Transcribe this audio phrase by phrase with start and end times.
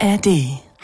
[0.00, 0.26] ARD.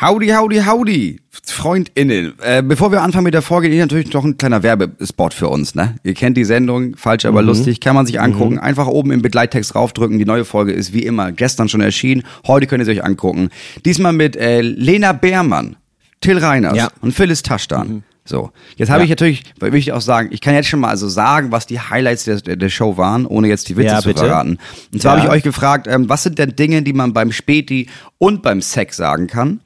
[0.00, 2.34] Howdy, howdy, howdy, FreundInnen.
[2.42, 5.74] Äh, bevor wir anfangen mit der Folge, hier natürlich noch ein kleiner Werbespot für uns,
[5.76, 5.94] ne?
[6.02, 8.58] Ihr kennt die Sendung, falsch, aber lustig, kann man sich angucken.
[8.58, 10.18] Einfach oben im Begleittext draufdrücken.
[10.18, 12.24] Die neue Folge ist wie immer gestern schon erschienen.
[12.46, 13.50] Heute könnt ihr sie euch angucken.
[13.84, 15.76] Diesmal mit äh, Lena Beermann,
[16.20, 16.88] Till Reiners Ja.
[17.00, 18.02] und Phyllis Taschdan.
[18.26, 19.04] So, jetzt habe Ja.
[19.04, 21.78] ich natürlich, will ich auch sagen, ich kann jetzt schon mal also sagen, was die
[21.78, 24.20] Highlights der, der Show waren, ohne jetzt die Witze Ja, zu bitte.
[24.26, 24.58] verraten.
[24.92, 25.22] Und zwar Ja.
[25.24, 28.62] habe ich euch gefragt, ähm, was sind denn Dinge, die man beim Späti und beim
[28.62, 29.60] Sex sagen kann?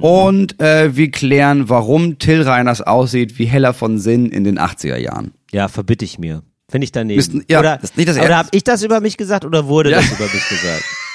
[0.00, 4.96] Und äh, wir klären, warum Till Reiners aussieht wie Heller von Sinn in den 80er
[4.96, 5.32] Jahren.
[5.50, 6.42] Ja, verbitte ich mir.
[6.70, 7.16] Finde ich daneben.
[7.16, 9.90] Müssten- ja, oder das nicht das oder habe ich das über mich gesagt oder wurde
[9.90, 10.84] das über mich gesagt?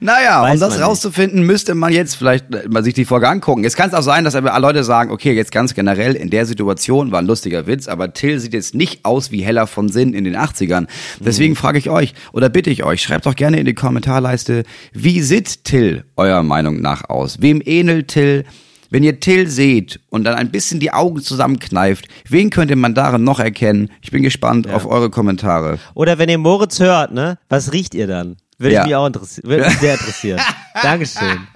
[0.00, 0.86] Naja, um Weiß das man nicht.
[0.88, 3.64] rauszufinden, müsste man jetzt vielleicht äh, mal sich die Folge angucken.
[3.64, 6.46] Jetzt kann es auch sein, dass aber Leute sagen, okay, jetzt ganz generell in der
[6.46, 10.12] Situation war ein lustiger Witz, aber Till sieht jetzt nicht aus wie Heller von Sinn
[10.14, 10.86] in den 80ern.
[11.20, 11.56] Deswegen Mhm.
[11.56, 15.64] frage ich euch oder bitte ich euch, schreibt doch gerne in die Kommentarleiste, wie sieht
[15.64, 17.40] Till eurer Meinung nach aus?
[17.40, 18.44] Wem ähnelt Till?
[18.88, 23.24] Wenn ihr Till seht und dann ein bisschen die Augen zusammenkneift, wen könnte man darin
[23.24, 23.90] noch erkennen?
[24.00, 25.78] Ich bin gespannt auf eure Kommentare.
[25.94, 27.36] Oder wenn ihr Moritz hört, ne?
[27.48, 28.36] Was riecht ihr dann?
[28.58, 28.80] Würde Ja.
[28.82, 29.48] ich mich auch interessieren.
[29.48, 30.40] Würde mich sehr interessieren.
[30.82, 31.46] Dankeschön.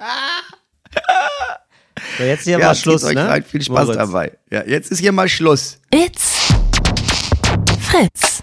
[2.19, 3.29] So, jetzt hier mal zieht Schluss, ne?
[3.29, 3.43] rein.
[3.45, 3.97] Viel Spaß Moritz.
[3.97, 4.33] dabei.
[4.51, 5.79] Ja, jetzt ist hier mal Schluss.
[5.95, 6.53] It's
[7.81, 8.43] Fritz.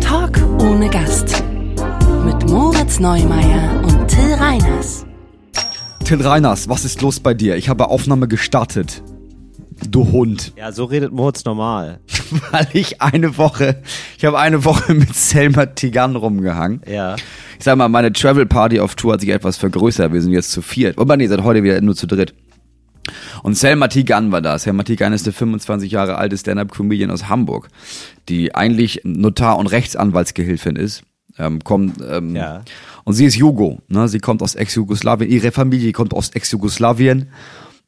[0.00, 1.42] Talk ohne Gast.
[2.24, 5.04] Mit Moritz Neumeier und Till Reiners.
[6.04, 7.56] Till Reiners, was ist los bei dir?
[7.56, 9.02] Ich habe Aufnahme gestartet.
[9.86, 10.52] Du Hund.
[10.56, 12.00] Ja, so redet Moritz normal.
[12.50, 13.82] Weil ich eine Woche,
[14.16, 16.82] ich habe eine Woche mit Selma Tigan rumgehangen.
[16.86, 17.16] Ja.
[17.58, 20.12] Ich sag mal, meine Travel Party auf Tour hat sich etwas vergrößert.
[20.12, 20.98] Wir sind jetzt zu viert.
[20.98, 22.34] Aber nee, seit heute wieder nur zu dritt.
[23.42, 24.58] Und Selma Tigan war da.
[24.58, 27.68] Selma Tigan ist eine 25 Jahre alte Stand-Up-Comedian aus Hamburg,
[28.28, 31.02] die eigentlich Notar- und Rechtsanwaltsgehilfin ist.
[31.38, 32.62] Ähm, kommt, ähm, Ja.
[33.04, 33.78] Und sie ist Jugo.
[33.88, 34.08] Ne?
[34.08, 35.30] Sie kommt aus Ex-Jugoslawien.
[35.30, 37.30] Ihre Familie kommt aus Ex-Jugoslawien.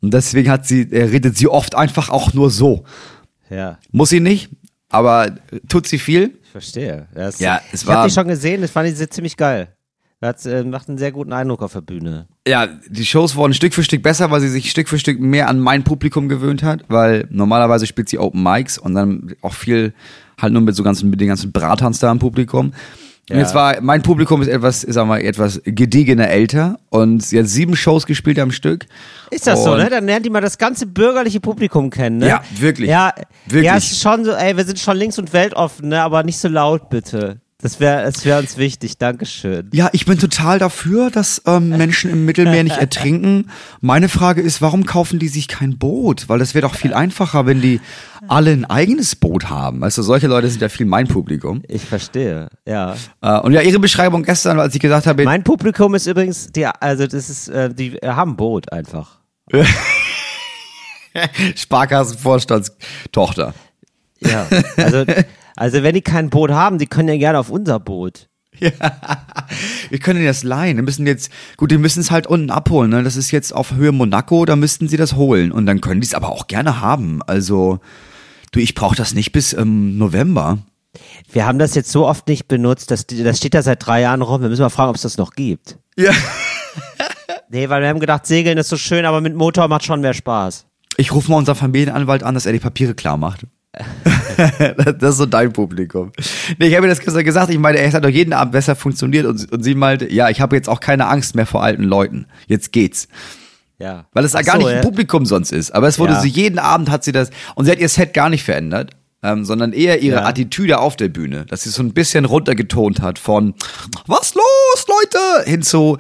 [0.03, 2.85] Und deswegen hat sie, äh, redet sie oft einfach auch nur so.
[3.51, 3.79] Ja.
[3.93, 4.51] Muss sie nicht,
[4.89, 5.33] aber
[5.69, 6.39] tut sie viel.
[6.45, 7.07] Ich verstehe.
[7.15, 9.69] Das, Ja, es ich war- habe die schon gesehen, das fand ich ziemlich geil.
[10.23, 12.27] Das äh, macht einen sehr guten Eindruck auf der Bühne.
[12.47, 15.49] Ja, die Shows wurden Stück für Stück besser, weil sie sich Stück für Stück mehr
[15.49, 19.95] an mein Publikum gewöhnt hat, weil normalerweise spielt sie Open Mics und dann auch viel
[20.41, 22.73] halt nur mit so ganzen, mit den ganzen Bratans da im Publikum.
[23.31, 23.43] Und Ja.
[23.43, 27.77] jetzt war, mein Publikum ist etwas, sagen wir etwas gediegener älter und sie hat sieben
[27.77, 28.87] Shows gespielt am Stück.
[29.31, 29.89] Ist das so, Und- ne?
[29.89, 32.27] Dann lernt die mal das ganze bürgerliche Publikum kennen, ne?
[32.29, 32.89] Ja, wirklich.
[32.91, 33.13] Ja,
[33.47, 33.65] Wirklich.
[33.67, 36.03] ja, es ist schon so, ey, wir sind schon links und weltoffen, ne?
[36.03, 37.41] Aber nicht so laut, bitte.
[37.63, 38.97] Das wäre das wär uns wichtig.
[38.97, 39.69] Dankeschön.
[39.73, 43.51] Ja, ich bin total dafür, dass ähm, Menschen im Mittelmeer nicht ertrinken.
[43.81, 46.29] Meine Frage ist, warum kaufen die sich kein Boot?
[46.29, 47.81] Weil das wäre doch viel einfacher, wenn die
[48.29, 49.85] alle ein eigenes Boot haben.
[49.85, 51.63] Also solche Leute sind ja viel mein Publikum.
[51.69, 52.97] Ich verstehe, ja.
[53.21, 56.65] Äh, und ja, ihre Beschreibung gestern, als ich gesagt habe, Mein Publikum ist übrigens, die,
[56.67, 59.19] also das ist, äh, die haben ein Boot einfach.
[61.57, 63.53] Sparkassenvorstandstochter.
[64.21, 64.47] Ja,
[64.77, 65.05] also,
[65.61, 68.31] also wenn die kein Boot haben, die können ja gerne auf unser Boot.
[69.91, 70.79] Wir können das leihen.
[70.79, 72.91] Wir müssen jetzt, gut, die müssen es halt unten abholen.
[72.91, 73.03] Ne?
[73.03, 75.53] Das ist jetzt auf Höhe Monaco, da müssten sie das holen.
[75.53, 77.21] Und dann können die es aber auch gerne haben.
[77.27, 77.79] Also,
[78.53, 80.57] du, ich brauche das nicht bis ähm, November.
[81.31, 84.01] Wir haben das jetzt so oft nicht benutzt, dass die, das steht da seit drei
[84.01, 84.41] Jahren rum.
[84.41, 85.79] Wir müssen mal fragen, ob es das noch gibt.
[85.99, 86.13] Ja.
[87.53, 90.15] Nee, weil wir haben gedacht, Segeln ist so schön, aber mit Motor macht schon mehr
[90.15, 90.67] Spaß.
[90.97, 93.45] Ich rufe mal unseren Familienanwalt an, dass er die Papiere klar macht.
[94.99, 96.13] das ist so dein Publikum.
[96.59, 98.75] Nee, ich habe mir das gestern gesagt, ich meine, es hat doch jeden Abend besser
[98.75, 101.85] funktioniert und, und sie meinte, ja, ich habe jetzt auch keine Angst mehr vor alten
[101.85, 102.27] Leuten.
[102.47, 103.09] Jetzt geht's.
[103.79, 104.07] Ja.
[104.13, 104.83] Weil es Ach gar so, nicht ein ja.
[104.83, 105.71] Publikum sonst ist.
[105.73, 106.21] Aber es wurde Ja.
[106.21, 108.91] sie, jeden Abend hat sie das, und sie hat ihr Set gar nicht verändert,
[109.23, 110.27] ähm, sondern eher ihre Ja.
[110.27, 111.47] Attitüde auf der Bühne.
[111.47, 113.55] Dass sie so ein bisschen runtergetont hat von,
[114.07, 115.97] was los, Leute, hin zu,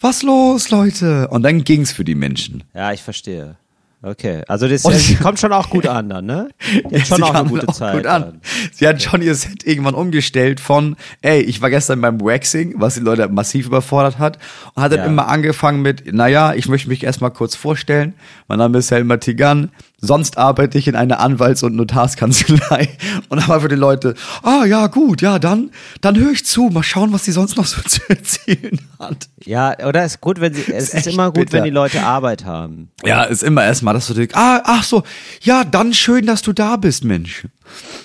[0.00, 1.28] was los, Leute.
[1.28, 2.64] Und dann ging's für die Menschen.
[2.74, 3.56] Ja, ich verstehe.
[4.04, 6.48] Okay, also das äh, kommt schon auch gut an dann, ne?
[6.90, 7.94] Jetzt schon Sie auch eine gute auch Zeit.
[7.94, 8.22] Gut an.
[8.22, 8.40] dann.
[8.72, 12.94] Sie hat schon ihr Set irgendwann umgestellt von, ey, ich war gestern beim Waxing, was
[12.94, 14.38] die Leute massiv überfordert hat,
[14.74, 15.06] und hat dann Ja.
[15.06, 18.14] immer angefangen mit, naja, ich möchte mich erstmal kurz vorstellen.
[18.48, 19.70] Mein Name ist Helma Tigan.
[20.04, 22.88] Sonst arbeite ich in einer Anwalts- und Notarskanzlei.
[23.28, 25.70] Und dann war für die Leute, ah ja, gut, ja, dann,
[26.00, 29.28] dann höre ich zu, mal schauen, was sie sonst noch so zu erzählen hat.
[29.44, 31.52] Ja, oder ist gut, wenn sie, es ist echt immer gut, bitter.
[31.58, 32.90] wenn die Leute Arbeit haben.
[33.04, 35.04] Ja, ist immer erstmal, dass du denkst, ah, ach so,
[35.40, 37.46] ja, dann schön, dass du da bist, Mensch.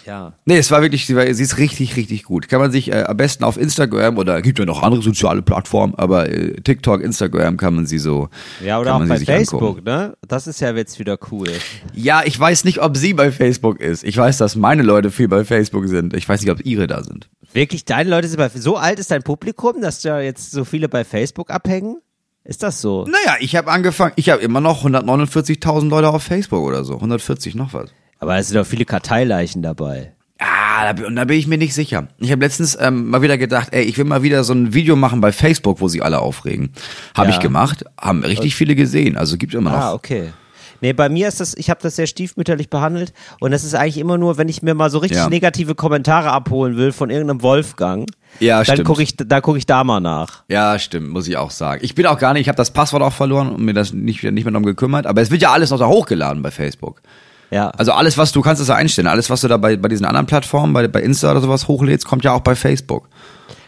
[0.05, 0.33] Ja.
[0.45, 2.47] Nee, es war wirklich, sie, war, sie ist richtig, richtig gut.
[2.47, 5.95] Kann man sich äh, am besten auf Instagram oder gibt ja noch andere soziale Plattformen,
[5.95, 8.29] aber äh, TikTok, Instagram kann man sie so.
[8.63, 9.83] Ja, oder auch bei Facebook, angucken.
[9.85, 10.17] ne?
[10.27, 11.49] Das ist ja jetzt wieder cool.
[11.93, 14.03] Ja, ich weiß nicht, ob sie bei Facebook ist.
[14.03, 16.13] Ich weiß, dass meine Leute viel bei Facebook sind.
[16.13, 17.29] Ich weiß nicht, ob ihre da sind.
[17.53, 20.89] Wirklich, deine Leute sind bei, so alt ist dein Publikum, dass da jetzt so viele
[20.89, 21.97] bei Facebook abhängen?
[22.43, 23.05] Ist das so?
[23.05, 26.95] Naja, ich habe angefangen, ich habe immer noch 149.000 Leute auf Facebook oder so.
[26.95, 27.89] 140 noch was.
[28.19, 30.13] Aber es sind doch viele Karteileichen dabei.
[30.39, 32.07] Ah, da, und da bin ich mir nicht sicher.
[32.19, 34.95] Ich habe letztens ähm, mal wieder gedacht, ey, ich will mal wieder so ein Video
[34.95, 36.71] machen bei Facebook, wo sie alle aufregen.
[37.15, 37.33] Habe Ja.
[37.35, 39.17] ich gemacht, haben richtig viele gesehen.
[39.17, 39.77] Also gibt immer noch.
[39.79, 40.33] Ah, okay.
[40.79, 43.97] Nee, bei mir ist das, ich habe das sehr stiefmütterlich behandelt und das ist eigentlich
[43.97, 45.27] immer nur, wenn ich mir mal so richtig Ja.
[45.27, 48.07] negative Kommentare abholen will von irgendeinem Wolfgang,
[48.39, 48.87] Ja, dann stimmt.
[48.87, 50.43] gucke ich, da gucke ich da mal nach.
[50.49, 51.79] Ja, stimmt, muss ich auch sagen.
[51.83, 54.21] Ich bin auch gar nicht, ich habe das Passwort auch verloren und mir das nicht,
[54.23, 55.07] nicht mehr darum gekümmert.
[55.07, 57.01] Aber es wird ja alles noch da hochgeladen bei Facebook.
[57.49, 57.69] Ja.
[57.69, 59.07] Also alles, was du kannst, es ja einstellen.
[59.07, 62.05] Alles, was du da bei, bei diesen anderen Plattformen, bei, bei Insta oder sowas hochlädst,
[62.05, 63.07] kommt ja auch bei Facebook.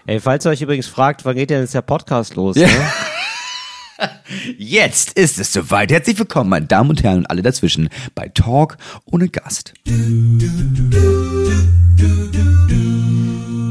[0.06, 2.56] Ey, falls ihr euch übrigens fragt, wann geht denn jetzt der Podcast los?
[2.56, 2.68] Ja.
[2.68, 2.74] Ne?
[4.58, 5.92] Jetzt ist es soweit.
[5.92, 9.74] Herzlich willkommen, meine Damen und Herren und alle dazwischen bei Talk ohne Gast.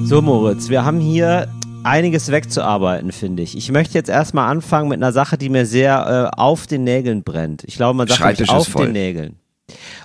[0.05, 1.49] So, Moritz, wir haben hier
[1.83, 3.57] einiges wegzuarbeiten, finde ich.
[3.57, 7.23] Ich möchte jetzt erstmal anfangen mit einer Sache, die mir sehr äh, auf den Nägeln
[7.23, 7.65] brennt.
[7.65, 8.87] Ich glaube, man sagt ist auf voll.
[8.87, 9.38] den Nägeln.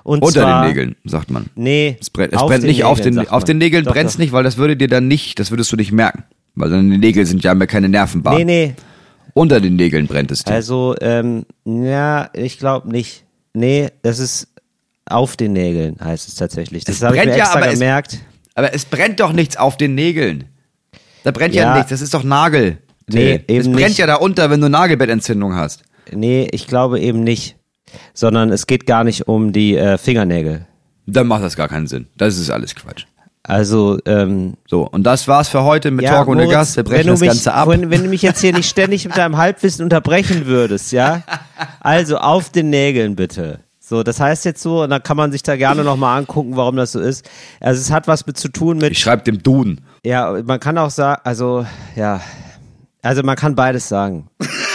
[0.04, 1.46] Und Unter zwar, den Nägeln, sagt man.
[1.56, 3.86] Nee, Es brennt, es auf brennt den nicht auf Nägeln, den, sagt auf den Nägeln
[3.86, 4.20] brennt's doch.
[4.20, 6.24] nicht, weil das würde dir dann nicht, das würdest du nicht merken.
[6.56, 8.36] Weil deine Nägel sind ja keine Nervenbahn.
[8.38, 8.76] Nee, nee,
[9.34, 10.54] Unter den Nägeln brennt es dir.
[10.54, 13.24] Also, ähm, ja, ich glaube nicht.
[13.54, 14.48] Nee, das ist
[15.06, 16.84] auf den Nägeln, heißt es tatsächlich.
[16.84, 18.18] Das Es habe ich mir brennt ja, extra aber es- gemerkt.
[18.56, 20.44] Aber es brennt doch nichts auf den Nägeln.
[21.24, 21.76] Da brennt ja, Ja.
[21.76, 22.78] nichts, das ist doch Nagel.
[23.10, 23.98] Nee, es eben brennt nicht.
[23.98, 25.84] ja da unter, wenn du Nagelbettentzündung hast.
[26.12, 27.56] Nee, ich glaube eben nicht.
[28.14, 30.66] Sondern es geht gar nicht um die äh, Fingernägel.
[31.06, 32.08] Dann macht das gar keinen Sinn.
[32.18, 33.06] Das ist alles Quatsch.
[33.46, 36.78] Also, ähm, So, und das war's für heute mit ja, Talk ohne Moritz, Gast.
[36.78, 37.68] Wir wenn brechen du das mich, Ganze ab.
[37.68, 41.24] Wenn, wenn du mich jetzt hier nicht ständig mit deinem Halbwissen unterbrechen würdest, ja?
[41.82, 43.60] Also auf den Nägeln bitte.
[43.78, 46.78] So, das heißt jetzt so, und dann kann man sich da gerne nochmal angucken, warum
[46.78, 47.30] das so ist.
[47.60, 49.82] Also es hat was mit zu tun mit Ich schreib dem Duden.
[50.06, 51.66] Ja, man kann auch sagen, also,
[51.98, 52.22] ja.
[53.02, 54.30] Also man kann beides sagen.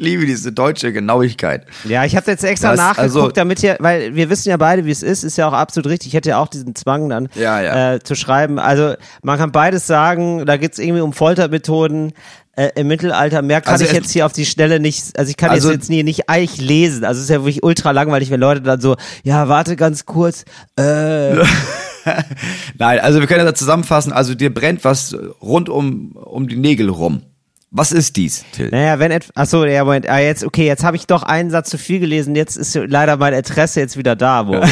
[0.00, 1.66] Ich liebe diese deutsche Genauigkeit.
[1.84, 4.86] Ja, ich habe jetzt extra Das- nachgeguckt, also- damit hier, weil wir wissen ja beide,
[4.86, 6.08] wie es ist, ist ja auch absolut richtig.
[6.08, 7.94] Ich hätte ja auch diesen Zwang dann Ja, ja.
[7.94, 8.58] Äh, zu schreiben.
[8.58, 12.12] Also man kann beides sagen, da geht's irgendwie um Foltermethoden.
[12.56, 15.30] Äh, Im Mittelalter, mehr kann Also ich es- jetzt hier auf die Stelle nicht, also
[15.30, 17.04] ich kann Also- jetzt, jetzt nie, nicht eigentlich lesen.
[17.04, 20.44] Also es ist ja wirklich ultra langweilig, wenn Leute dann so, ja, warte ganz kurz,
[20.76, 21.34] äh,
[22.78, 24.12] Nein, also wir können das zusammenfassen.
[24.12, 27.22] Also dir brennt was rund um, um die Nägel rum.
[27.72, 28.68] Was ist dies, Till?
[28.72, 31.70] Naja, wenn et achso, ja, Moment, ah, jetzt, okay, jetzt habe ich doch einen Satz
[31.70, 34.68] zu viel gelesen, jetzt ist leider mein Interesse jetzt wieder da, Moritz.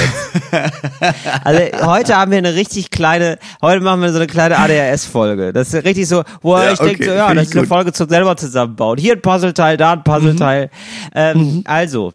[1.44, 5.52] also heute haben wir eine richtig kleine, heute machen wir so eine kleine ADHS-Folge.
[5.52, 7.68] Das ist richtig so, wo Ja, ich denke, okay, so, ja, das ist eine gut.
[7.68, 8.98] Folge zum selber zusammenbauen.
[8.98, 10.68] Hier ein Puzzleteil, da ein Puzzleteil.
[11.14, 12.14] Ähm, Also,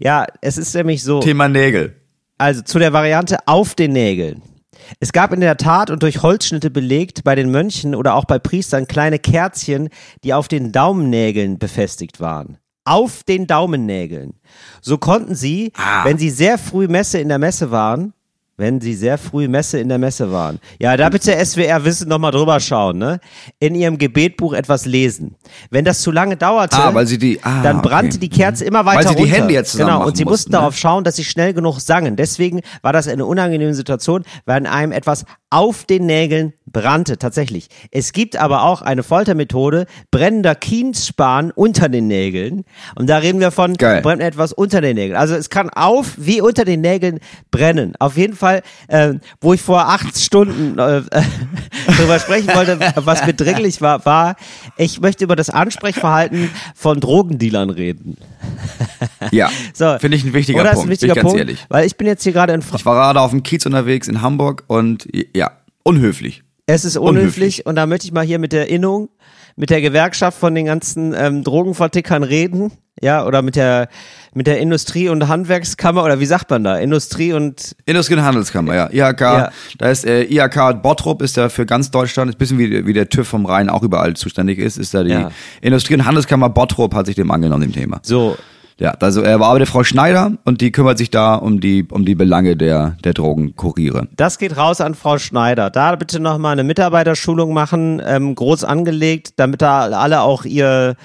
[0.00, 1.20] ja, es ist nämlich so.
[1.20, 1.94] Thema Nägel.
[2.38, 4.42] Also zu der Variante auf den Nägeln.
[5.00, 8.38] Es gab in der Tat und durch Holzschnitte belegt bei den Mönchen oder auch bei
[8.38, 9.88] Priestern kleine Kerzchen,
[10.24, 12.58] die auf den Daumennägeln befestigt waren.
[12.84, 14.34] Auf den Daumennägeln.
[14.82, 16.04] So konnten sie, Ah.
[16.04, 18.12] wenn sie sehr früh Messe in der Messe waren,
[18.56, 20.60] wenn sie sehr früh Messe in der Messe waren.
[20.78, 23.18] Ja, da bitte SWR Wissen nochmal drüber schauen, ne?
[23.58, 25.34] In ihrem Gebetbuch etwas lesen.
[25.70, 28.18] Wenn das zu lange dauerte, Ah, weil sie die- ah, dann brannte okay.
[28.18, 29.36] die Kerze immer weiter Weil sie die runter.
[29.36, 30.58] Hände jetzt zusammen Genau, und sie mussten mussten, ne?
[30.58, 32.16] darauf schauen, dass sie schnell genug sangen.
[32.16, 35.24] Deswegen war das eine unangenehme Situation, weil einem etwas
[35.54, 37.68] auf den Nägeln brannte, tatsächlich.
[37.92, 42.64] Es gibt aber auch eine Foltermethode, brennender Kienspan unter den Nägeln.
[42.96, 44.02] Und da reden wir von, Geil.
[44.02, 45.16] brennt etwas unter den Nägeln.
[45.16, 47.20] Also es kann auf wie unter den Nägeln
[47.52, 47.94] brennen.
[48.00, 51.02] Auf jeden Fall, äh, wo ich vor acht Stunden äh,
[51.86, 54.34] darüber sprechen wollte, was mir dringlich war, war,
[54.76, 58.16] ich möchte über das Ansprechverhalten von Drogendealern reden.
[59.32, 59.96] Ja, So.
[59.98, 61.64] finde ich ein wichtiger Punkt, ein wichtiger bin ich ganz Punkt, ehrlich.
[61.70, 64.06] weil ich bin jetzt hier gerade in Fra Ich war gerade auf dem Kiez unterwegs
[64.06, 65.43] in Hamburg und ja,
[65.84, 66.42] unhöflich.
[66.66, 67.66] Es ist unhöflich, Unhöflich.
[67.66, 69.10] und da möchte ich mal hier mit der Innung,
[69.54, 72.72] mit der Gewerkschaft von den ganzen ähm, Drogenvertickern reden,
[73.02, 73.88] ja, oder mit der
[74.32, 76.78] mit der Industrie- und Handwerkskammer oder wie sagt man da?
[76.78, 78.86] Industrie und Industrie- und Handelskammer, ja.
[78.90, 79.50] IHK, Ja.
[79.78, 82.92] da ist äh, IHK Bottrop ist da für ganz Deutschland, ist ein bisschen wie, wie
[82.94, 85.30] der TÜV vom Rhein auch überall zuständig ist, ist da die Ja.
[85.60, 88.00] Industrie- und Handelskammer Bottrop hat sich dem angenommen, dem Thema.
[88.02, 88.36] so.
[88.78, 91.86] Ja, also er war aber der Frau Schneider und die kümmert sich da um die
[91.88, 94.08] um die Belange der der Drogenkuriere.
[94.16, 95.70] Das geht raus an Frau Schneider.
[95.70, 100.96] Da bitte nochmal eine Mitarbeiterschulung machen, ähm, groß angelegt, damit da alle auch ihr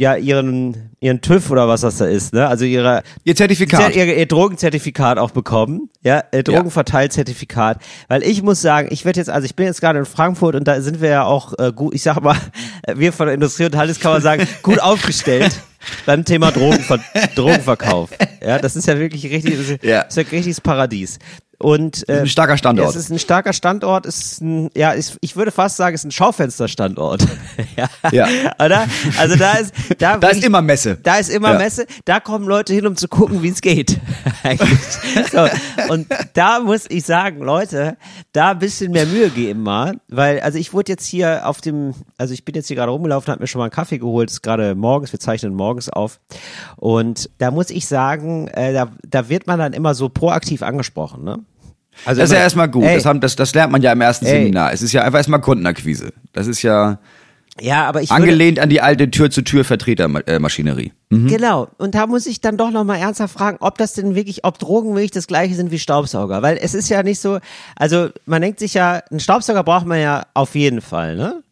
[0.00, 2.48] ja ihren ihren TÜV oder was das da ist, ne?
[2.48, 3.94] Also ihre Ihr Zertifikat.
[3.94, 7.78] ihr, ihr Drogenzertifikat auch bekommen, ja, äh, Drogenverteilzertifikat,
[8.08, 10.66] weil ich muss sagen, ich werde jetzt, also ich bin jetzt gerade in Frankfurt und
[10.66, 12.36] da sind wir ja auch äh, gut, ich sag mal,
[12.94, 15.52] wir von der Industrie und Handels kann man sagen, gut aufgestellt
[16.06, 16.98] beim Thema Drogenver
[17.34, 18.10] Drogenverkauf.
[18.42, 20.00] Ja, das ist ja wirklich richtig, das ist, Ja.
[20.02, 21.18] ist ja richtiges Paradies.
[21.62, 22.88] Und äh, Ein starker Standort.
[22.90, 26.06] es ist ein starker Standort, ist ein, ja, ist, ich würde fast sagen, es ist
[26.06, 27.26] ein Schaufensterstandort.
[27.76, 27.88] ja.
[28.10, 28.26] Ja.
[28.64, 28.86] Oder?
[29.18, 30.96] Also da ist, da, Da ist ich- immer Messe.
[31.02, 31.58] da ist immer Ja.
[31.58, 33.98] Messe, da kommen Leute hin, um zu gucken, wie es geht.
[35.32, 35.46] So,
[35.92, 37.96] und da muss ich sagen, Leute,
[38.32, 41.94] da ein bisschen mehr Mühe geben mal, weil, also ich wurde jetzt hier auf dem,
[42.16, 44.34] also ich bin jetzt hier gerade rumgelaufen, habe mir schon mal einen Kaffee geholt, es
[44.36, 46.20] ist gerade morgens, wir zeichnen morgens auf.
[46.76, 51.24] Und da muss ich sagen, äh, da, da wird man dann immer so proaktiv angesprochen,
[51.24, 51.40] ne?
[52.04, 52.84] Also Das ist ja erstmal gut.
[52.84, 54.32] Ey, Das, haben, das, das lernt man ja im ersten Ey.
[54.32, 54.72] Seminar.
[54.72, 56.12] Es ist ja einfach erstmal Kundenakquise.
[56.32, 56.98] Das ist ja
[57.60, 60.92] ja, aber ich würde, angelehnt an die alte Tür-zu-Tür-Vertretermaschinerie.
[61.10, 61.68] Genau.
[61.78, 64.94] Und da muss ich dann doch nochmal ernsthaft fragen, ob das denn wirklich, ob Drogen
[64.94, 66.42] wirklich das gleiche sind wie Staubsauger.
[66.42, 67.38] Weil es ist ja nicht so,
[67.76, 71.42] also man denkt sich ja, einen Staubsauger braucht man ja auf jeden Fall, ne?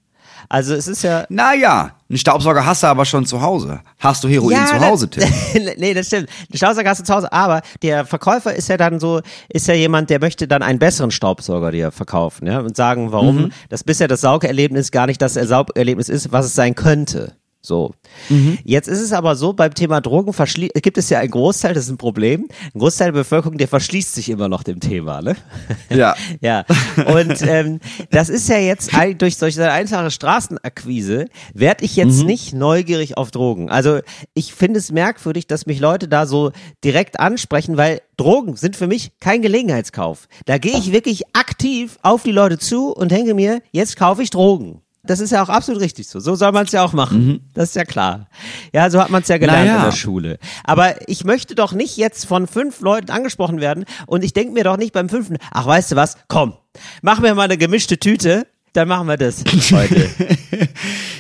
[0.49, 1.25] Also es ist ja.
[1.29, 3.81] Naja, einen Staubsauger hast du aber schon zu Hause.
[3.99, 5.25] Hast du Heroin zu Hause, Tim?
[5.77, 6.29] nee, das stimmt.
[6.51, 9.75] Den Staubsauger hast du zu Hause, aber der Verkäufer ist ja dann so, ist ja
[9.75, 13.53] jemand, der möchte dann einen besseren Staubsauger dir verkaufen, ja, und sagen, warum Mhm.
[13.69, 17.35] das bisher das Saugerlebnis gar nicht das Saugerlebnis ist, was es sein könnte.
[17.61, 17.93] So.
[18.29, 18.59] Mhm.
[18.65, 20.33] Jetzt ist es aber so, beim Thema Drogen
[20.75, 24.15] gibt es ja einen Großteil, das ist ein Problem, ein Großteil der Bevölkerung, der verschließt
[24.15, 25.37] sich immer noch dem Thema, ne?
[25.91, 26.15] Ja.
[26.41, 26.65] Ja,
[27.13, 33.17] und ähm, das ist ja jetzt durch solche einfache Straßenakquise, werde ich jetzt nicht neugierig
[33.17, 33.71] auf Drogen.
[33.71, 34.01] Also
[34.35, 36.53] ich finde es merkwürdig, dass mich Leute da so
[36.85, 40.29] direkt ansprechen, weil Drogen sind für mich kein Gelegenheitskauf.
[40.47, 44.31] Da gehe ich wirklich aktiv auf die Leute zu und denke mir, jetzt kaufe ich
[44.31, 44.83] Drogen.
[45.09, 46.21] Das ist ja auch absolut richtig so.
[46.21, 47.51] So soll man es ja auch machen.
[47.55, 48.29] Das ist ja klar.
[48.73, 49.79] Ja, so hat man es ja gelernt Naja.
[49.79, 50.39] in der Schule.
[50.65, 54.65] Aber ich möchte doch nicht jetzt von fünf Leuten angesprochen werden und ich denke mir
[54.65, 56.55] doch nicht beim fünften, ach weißt du was, komm,
[57.03, 58.47] mach mir mal eine gemischte Tüte,
[58.79, 59.43] dann machen wir das
[59.73, 60.09] heute.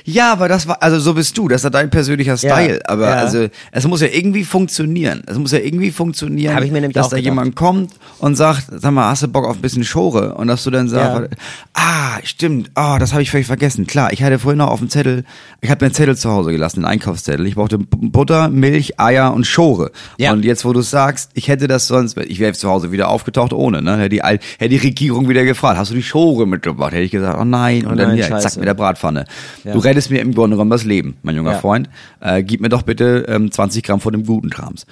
[0.05, 2.81] Ja, aber das war, also so bist du, das ist dein persönlicher Ja, Style.
[2.87, 3.15] Aber ja.
[3.17, 5.23] also, es muss ja irgendwie funktionieren.
[5.27, 7.31] Es muss ja irgendwie funktionieren, Hab ich mir nämlich dass auch da gedacht.
[7.31, 10.35] jemand kommt und sagt, sag mal, hast du Bock auf ein bisschen Schore?
[10.35, 11.31] Und dass du dann sagst,
[11.75, 13.87] ah, stimmt, ah, das habe ich völlig vergessen.
[13.87, 15.25] Klar, ich hatte vorhin noch auf dem Zettel,
[15.61, 17.45] ich habe mir einen Zettel zu Hause gelassen, einen Einkaufszettel.
[17.47, 19.91] Ich brauchte Butter, Milch, Eier und Schore.
[20.17, 20.33] Ja.
[20.33, 23.53] Und jetzt, wo du sagst, ich hätte das sonst, ich wäre zu Hause wieder aufgetaucht
[23.53, 23.97] ohne, ne?
[23.99, 26.93] Hätte die, hätte die Regierung wieder gefragt, hast du die Schore mitgebracht?
[26.93, 29.25] Hätte ich gesagt, oh nein, und Oh dann nein, ja, zack mit der Bratpfanne.
[29.65, 29.73] Ja.
[29.73, 31.59] Du rettest mir im Grunde genommen das Leben, mein junger Ja.
[31.59, 31.89] Freund.
[32.21, 34.87] Äh, gib mir doch bitte ähm, 20 Gramm von dem guten Krams.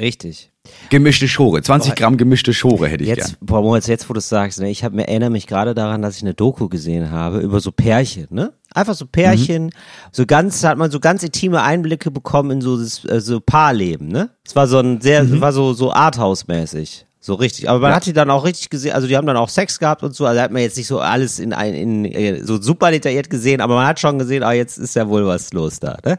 [0.00, 0.50] Richtig.
[0.90, 3.36] Gemischte Schore, 20 Gramm gemischte Schore hätte ich Jetzt, gern.
[3.40, 6.02] boah, Moritz, jetzt wo du es sagst, ne, ich hab, mir erinnere mich gerade daran,
[6.02, 8.52] dass ich eine Doku gesehen habe über so Pärchen, ne?
[8.74, 9.70] Einfach so Pärchen, Mhm.
[10.12, 14.08] so ganz, hat man so ganz intime Einblicke bekommen in so das, äh, so Paarleben,
[14.08, 14.28] ne?
[14.46, 15.40] Es war so ein sehr, Mhm.
[15.40, 17.06] war so, so Arthouse-mäßig.
[17.28, 17.68] So richtig.
[17.68, 20.02] Aber man hat die dann auch richtig gesehen, also die haben dann auch Sex gehabt
[20.02, 22.90] und so, also hat man jetzt nicht so alles in ein, in, äh, so super
[22.90, 25.98] detailliert gesehen, aber man hat schon gesehen, ah, jetzt ist ja wohl was los da,
[26.06, 26.18] ne?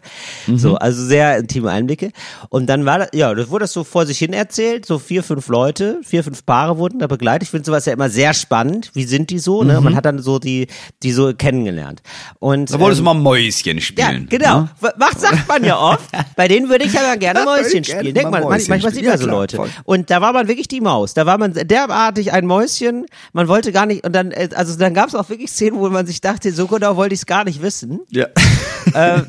[0.56, 2.12] So, also sehr intime Einblicke.
[2.50, 5.24] Und dann war das, ja, das wurde das so vor sich hin erzählt, so vier,
[5.24, 7.42] fünf Leute, vier, fünf Paare wurden da begleitet.
[7.42, 8.92] Ich finde sowas ja immer sehr spannend.
[8.94, 9.82] Wie sind die so, ne?
[9.82, 10.68] Man hat dann so die,
[11.02, 12.04] die so kennengelernt.
[12.38, 14.28] Und, Da wolltest ähm, du mal Mäuschen ja, spielen.
[14.30, 14.60] genau.
[14.62, 14.94] ne?
[15.00, 16.06] Macht, sagt man ja oft.
[16.36, 18.14] Bei denen würde ich gerne Ja, würde Mäuschen gerne spielen.
[18.14, 19.60] Denkt mal manchmal sieht man so Ja, Leute.
[19.86, 20.99] Und da war man wirklich die Maus.
[21.06, 23.06] Da war man derartig ein Mäuschen.
[23.34, 25.90] Man wollte gar nicht, und dann, äh, also dann gab es auch wirklich Szenen, wo
[25.90, 28.00] man sich dachte, so genau wollte ich es gar nicht wissen.
[28.10, 28.28] Ja.
[28.94, 29.24] äh,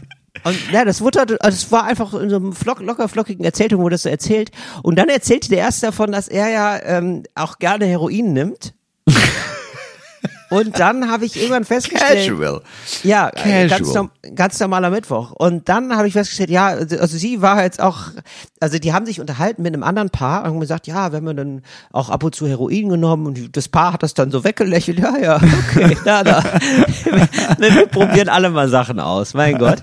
[0.44, 3.82] und ja, das wurde, also es war einfach in so einem flock, locker flockigen Erzählung,
[3.82, 4.50] wurde das so erzählt.
[4.82, 8.74] Und dann erzählte der erste davon, dass er ja ähm, auch gerne Heroin nimmt.
[10.50, 12.60] Und dann habe ich irgendwann festgestellt, Casual.
[13.04, 13.94] ja, äh, ganz, Casual.
[13.94, 15.30] norm- ganz normaler Mittwoch.
[15.30, 17.98] Und dann habe ich festgestellt, ja, also also sie war jetzt auch,
[18.60, 21.36] also die haben sich unterhalten mit einem anderen Paar und haben gesagt, ja, wir haben
[21.36, 24.98] dann auch ab und zu Heroin genommen und das Paar hat das dann so weggelächelt,
[24.98, 26.42] ja, ja, okay, da, da.
[27.58, 29.78] wir, wir probieren alle mal Sachen aus, mein Gott.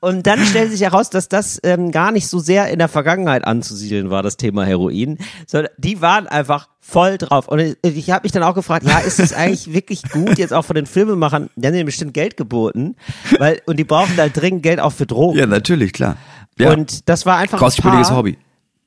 [0.00, 3.44] Und dann stellt sich heraus, dass das ähm, gar nicht so sehr in der Vergangenheit
[3.44, 7.48] anzusiedeln war, das Thema Heroin, sondern die waren einfach voll drauf.
[7.48, 10.54] Und ich, ich habe mich dann auch gefragt, ja, ist es eigentlich wirklich gut, jetzt
[10.54, 12.96] auch von den Filmemachern, die haben denen bestimmt Geld geboten,
[13.38, 15.38] weil, und die brauchen halt dringend Geld auch für Drogen.
[15.38, 16.16] Ja, natürlich, klar.
[16.58, 16.72] Ja.
[16.72, 18.38] Und das war einfach ein Kostspieliges Paar, Hobby.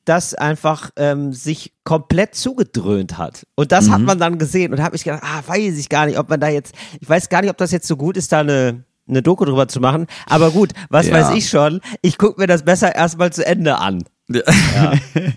[0.06, 3.46] das einfach ähm, sich komplett zugedröhnt hat.
[3.56, 3.92] Und das Mhm.
[3.94, 6.40] hat man dann gesehen und habe ich gedacht, ah, weiß ich gar nicht, ob man
[6.40, 9.22] da jetzt, ich weiß gar nicht, ob das jetzt so gut ist, da eine eine
[9.22, 10.08] Doku drüber zu machen.
[10.28, 11.14] Aber gut, was Ja.
[11.16, 11.82] weiß ich schon?
[12.02, 14.04] Ich gucke mir das besser erstmal zu Ende an.
[14.30, 14.94] Ja.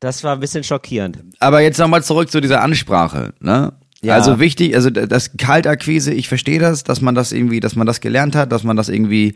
[0.00, 1.24] Das war ein bisschen schockierend.
[1.40, 3.34] Aber jetzt nochmal zurück zu dieser Ansprache.
[3.40, 3.72] Ne?
[4.00, 4.14] Ja.
[4.14, 8.00] Also wichtig, also das Kaltakquise, ich verstehe das, dass man das irgendwie, dass man das
[8.00, 9.34] gelernt hat, dass man das irgendwie,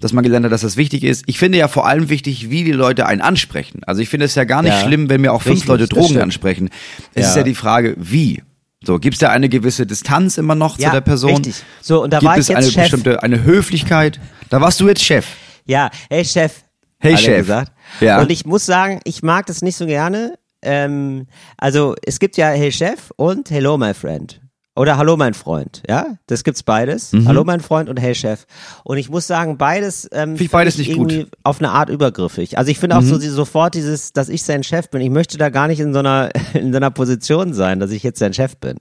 [0.00, 1.24] dass man gelernt hat, dass das wichtig ist.
[1.26, 3.82] Ich finde ja vor allem wichtig, wie die Leute einen ansprechen.
[3.84, 4.80] Also ich finde es ja gar nicht Ja.
[4.80, 6.70] schlimm, wenn mir auch fünf Richtig, Leute Drogen ansprechen.
[7.12, 7.28] Es Ja.
[7.28, 8.42] ist ja die Frage, wie.
[8.84, 11.36] So, gibt es da eine gewisse Distanz immer noch zu der Person?
[11.36, 11.64] Richtig.
[11.82, 12.82] So, und da Gibt war ich es jetzt eine Chef.
[12.82, 14.20] bestimmte, eine Höflichkeit?
[14.50, 15.26] Da warst du jetzt Chef.
[15.66, 16.62] Ja, hey Chef.
[17.00, 17.38] Hey, Chef.
[17.38, 17.72] Gesagt.
[18.00, 18.20] Ja.
[18.20, 20.38] Und ich muss sagen, ich mag das nicht so gerne.
[20.62, 24.40] Ähm, also es gibt ja Hey Chef und Hello my friend.
[24.78, 27.12] Oder Hallo mein Freund, ja, das gibt's beides.
[27.12, 27.26] Mhm.
[27.26, 28.46] Hallo mein Freund und Hey Chef.
[28.84, 31.08] Und ich muss sagen, beides ähm, Finde ich beides nicht gut.
[31.08, 31.10] Mhm.
[31.18, 32.58] irgendwie auf eine Art übergriffig.
[32.58, 35.00] Also ich finde auch so die, sofort dieses, dass ich sein Chef bin.
[35.00, 38.04] Ich möchte da gar nicht in so einer in so einer Position sein, dass ich
[38.04, 38.78] jetzt sein Chef bin.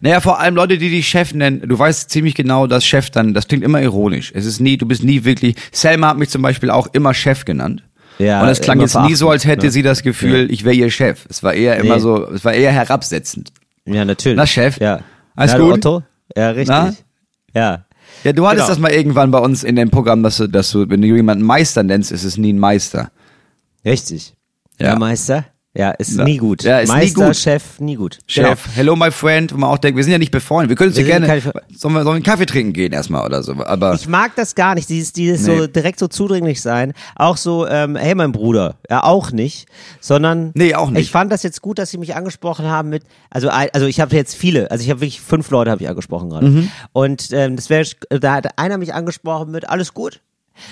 [0.00, 3.34] Naja, vor allem Leute, die dich Chef nennen, du weißt ziemlich genau, dass Chef dann,
[3.34, 4.30] das klingt immer ironisch.
[4.32, 7.44] Es ist nie, du bist nie wirklich, Selma hat mich zum Beispiel auch immer Chef
[7.44, 7.82] genannt.
[8.18, 10.64] Ja, und es klang immer jetzt nie so, als hätte verachtend, sie das Gefühl, ich
[10.64, 11.26] wäre ihr Chef.
[11.28, 12.02] Es war eher immer Nee.
[12.02, 13.50] so, es war eher herabsetzend.
[13.86, 14.36] Ja, natürlich.
[14.36, 14.78] Na, Chef?
[14.78, 15.00] Ja.
[15.40, 15.72] Alles Na, gut?
[15.86, 16.02] Otto?
[16.36, 16.68] Ja, richtig.
[16.68, 16.92] Na?
[17.54, 17.84] Ja.
[18.24, 18.68] Ja, du hattest Genau.
[18.68, 21.44] das mal irgendwann bei uns in dem Programm, dass du, dass du, wenn du jemanden
[21.44, 23.10] Meister nennst, ist es nie ein Meister.
[23.84, 24.34] Richtig.
[24.78, 24.88] Ja.
[24.88, 25.46] Ja, Meister?
[25.72, 26.24] Ja, ist Ja.
[26.24, 26.64] nie gut.
[26.64, 27.36] Ja, ist nie Meister, gut.
[27.36, 28.18] Chef, nie gut.
[28.26, 30.88] Chef, hello my friend, wo man auch denkt, wir sind ja nicht befreundet, wir können
[30.88, 33.94] uns ja gerne, sollen wir, sollen wir einen Kaffee trinken gehen erstmal oder so, aber.
[33.94, 35.58] Ich mag das gar nicht, dieses, dieses Nee.
[35.58, 36.92] so direkt so zudringlich sein.
[37.14, 39.68] Auch so, ähm, hey mein Bruder, ja auch nicht,
[40.00, 41.02] sondern Nee, auch nicht.
[41.02, 44.16] Ich fand das jetzt gut, dass Sie mich angesprochen haben mit, also also ich habe
[44.16, 46.48] jetzt viele, also ich habe wirklich fünf Leute habe ich angesprochen gerade.
[46.48, 46.70] Mhm.
[46.92, 50.20] Und ähm, das wäre, da hat einer mich angesprochen mit alles gut.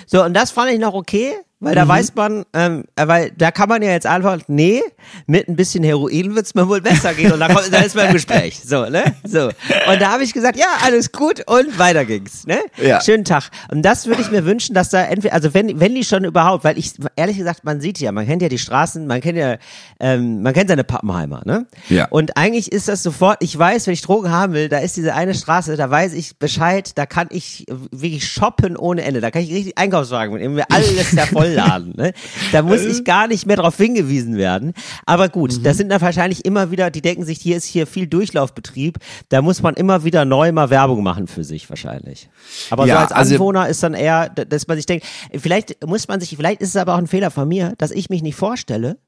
[0.06, 1.76] So und das fand ich noch okay, weil Mhm.
[1.76, 4.82] da weiß man, ähm, äh, weil da kann man ja jetzt einfach, nee,
[5.26, 8.06] mit ein bisschen Heroin wird's mir wohl besser gehen und dann, kommt, dann ist man
[8.06, 9.46] im Gespräch, so ne, so.
[9.46, 12.58] Und da habe ich gesagt, ja alles gut und weiter ging's, ne?
[12.76, 13.00] Ja.
[13.00, 13.50] Schönen Tag.
[13.70, 16.64] Und das würde ich mir wünschen, dass da entweder, also wenn, wenn die schon überhaupt,
[16.64, 19.56] weil ich, ehrlich gesagt, man sieht ja, man kennt ja die Straßen, man kennt ja,
[20.00, 21.66] ähm, man kennt seine Pappenheimer, ne?
[21.88, 22.06] Ja.
[22.08, 25.14] Und eigentlich ist das sofort, ich weiß, wenn ich Drogen haben will, da ist diese
[25.14, 29.42] eine Straße, da weiß ich Bescheid, da kann ich wirklich shoppen ohne Ende, da kann
[29.42, 32.12] ich richtig Einkaufswagen mitnehmen, mir alles da vollladen, ne?
[32.52, 34.72] Da muss ich gar nicht mehr darauf hingewiesen werden.
[35.06, 38.06] Aber gut, das sind dann wahrscheinlich immer wieder, die denken sich, hier ist hier viel
[38.06, 42.28] Durchlaufbetrieb, da muss man immer wieder neu mal Werbung machen für sich wahrscheinlich.
[42.70, 46.08] Aber Ja, so als also- Anwohner ist dann eher, dass man sich denkt, vielleicht muss
[46.08, 48.36] man sich, vielleicht ist es aber auch ein Fehler von mir, dass ich mich nicht
[48.36, 48.98] vorstelle,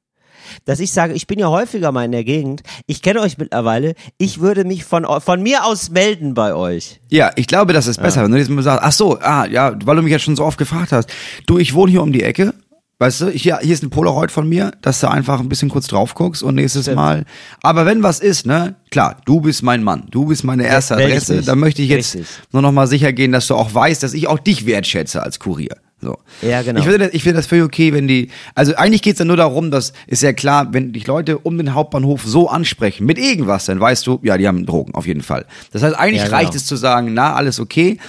[0.65, 3.95] dass ich sage, ich bin ja häufiger mal in der Gegend, ich kenne euch mittlerweile,
[4.17, 6.99] ich würde mich von, von mir aus melden bei euch.
[7.09, 9.75] Ja, ich glaube, das ist besser, wenn du jetzt mal sagst, ach so, ah, ja,
[9.85, 11.09] weil du mich jetzt schon so oft gefragt hast.
[11.47, 12.53] Du, ich wohne hier um die Ecke.
[13.01, 15.87] Weißt du, hier, hier ist ein Polaroid von mir, dass du einfach ein bisschen kurz
[15.87, 16.97] drauf guckst und nächstes Stimmt.
[16.97, 17.25] Mal.
[17.63, 21.41] Aber wenn was ist, ne, klar, du bist mein Mann, du bist meine erste Adresse,
[21.41, 22.29] dann möchte ich jetzt Richtig.
[22.51, 25.39] nur noch mal sicher gehen, dass du auch weißt, dass ich auch dich wertschätze als
[25.39, 25.77] Kurier.
[26.01, 26.17] So.
[26.41, 26.79] Ja, genau.
[26.79, 29.37] Ich finde, das- ich finde das völlig okay, wenn die, also eigentlich geht's ja nur
[29.37, 33.65] darum, dass, ist ja klar, wenn dich Leute um den Hauptbahnhof so ansprechen, mit irgendwas,
[33.65, 35.45] dann weißt du, ja, die haben Drogen, auf jeden Fall.
[35.71, 36.37] Das heißt, eigentlich Ja, genau.
[36.37, 37.99] reicht es zu sagen, na, alles okay.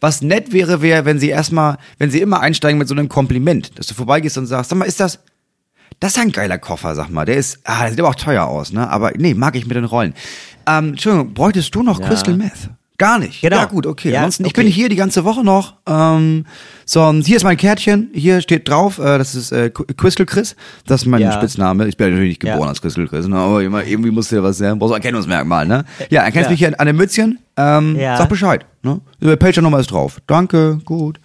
[0.00, 3.78] Was nett wäre, wäre, wenn sie erstmal, wenn sie immer einsteigen mit so einem Kompliment,
[3.78, 5.18] dass du vorbeigehst und sagst, sag mal, ist das,
[6.00, 7.24] das ist ein geiler Koffer, sag mal.
[7.24, 8.88] Der ist, ah, der sieht aber auch teuer aus, ne?
[8.88, 10.12] Aber nee, mag ich mit den Rollen.
[10.68, 12.06] Ähm, Entschuldigung, bräuchtest du noch Ja.
[12.08, 12.68] Crystal Meth?
[12.98, 13.40] Gar nicht.
[13.42, 13.56] Genau.
[13.56, 14.10] Ja, gut, okay.
[14.10, 14.64] Ja, Ansonsten, ich okay.
[14.64, 15.74] bin hier die ganze Woche noch.
[15.86, 16.44] Ähm,
[16.84, 18.10] so, und hier ist mein Kärtchen.
[18.12, 20.56] Hier steht drauf, äh, das ist äh, Crystal Chris.
[20.84, 21.30] Das ist mein Ja.
[21.32, 21.86] Spitzname.
[21.86, 22.68] Ich bin natürlich nicht geboren Ja.
[22.68, 23.36] als Crystal Chris, ne?
[23.36, 24.80] aber immer, irgendwie musst du ja was sagen.
[24.80, 25.84] Brauchst du ein Erkennungsmerkmal, ne?
[26.10, 27.38] Ja, erkennst mich hier an dem Mützchen.
[27.56, 27.96] Ähm.
[27.96, 28.66] Sag Bescheid.
[28.82, 29.00] Ne?
[29.20, 30.18] Die Pager-Nummer ist drauf.
[30.26, 31.20] Danke, gut.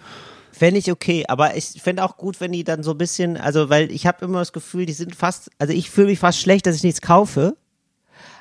[0.52, 3.70] Fände ich okay, aber ich fände auch gut, wenn die dann so ein bisschen, also
[3.70, 6.66] weil ich habe immer das Gefühl, die sind fast, also ich fühle mich fast schlecht,
[6.66, 7.56] dass ich nichts kaufe.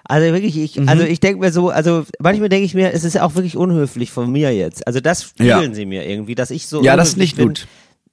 [0.06, 0.89] Also wirklich, ich, Mhm.
[0.89, 4.12] also ich denke mir so, also manchmal denke ich mir, es ist auch wirklich unhöflich
[4.12, 4.86] von mir jetzt.
[4.86, 5.74] Also das spiegeln Ja.
[5.74, 7.48] sie mir irgendwie, dass ich so Ja, das ist nicht bin.
[7.50, 7.68] gut.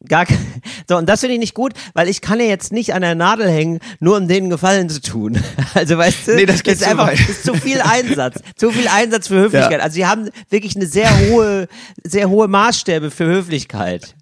[0.09, 0.27] Gar
[0.89, 3.15] so und das finde ich nicht gut, weil ich kann ja jetzt nicht an der
[3.15, 5.39] Nadel hängen, nur um denen Gefallen zu tun.
[5.75, 7.21] Also weißt du, Nee, das geht ist einfach weit.
[7.29, 9.79] ist zu viel Einsatz, zu viel Einsatz für Höflichkeit.
[9.79, 9.85] Ja.
[9.85, 11.69] Also sie haben wirklich eine sehr hohe,
[12.03, 14.15] sehr hohe Maßstäbe für Höflichkeit.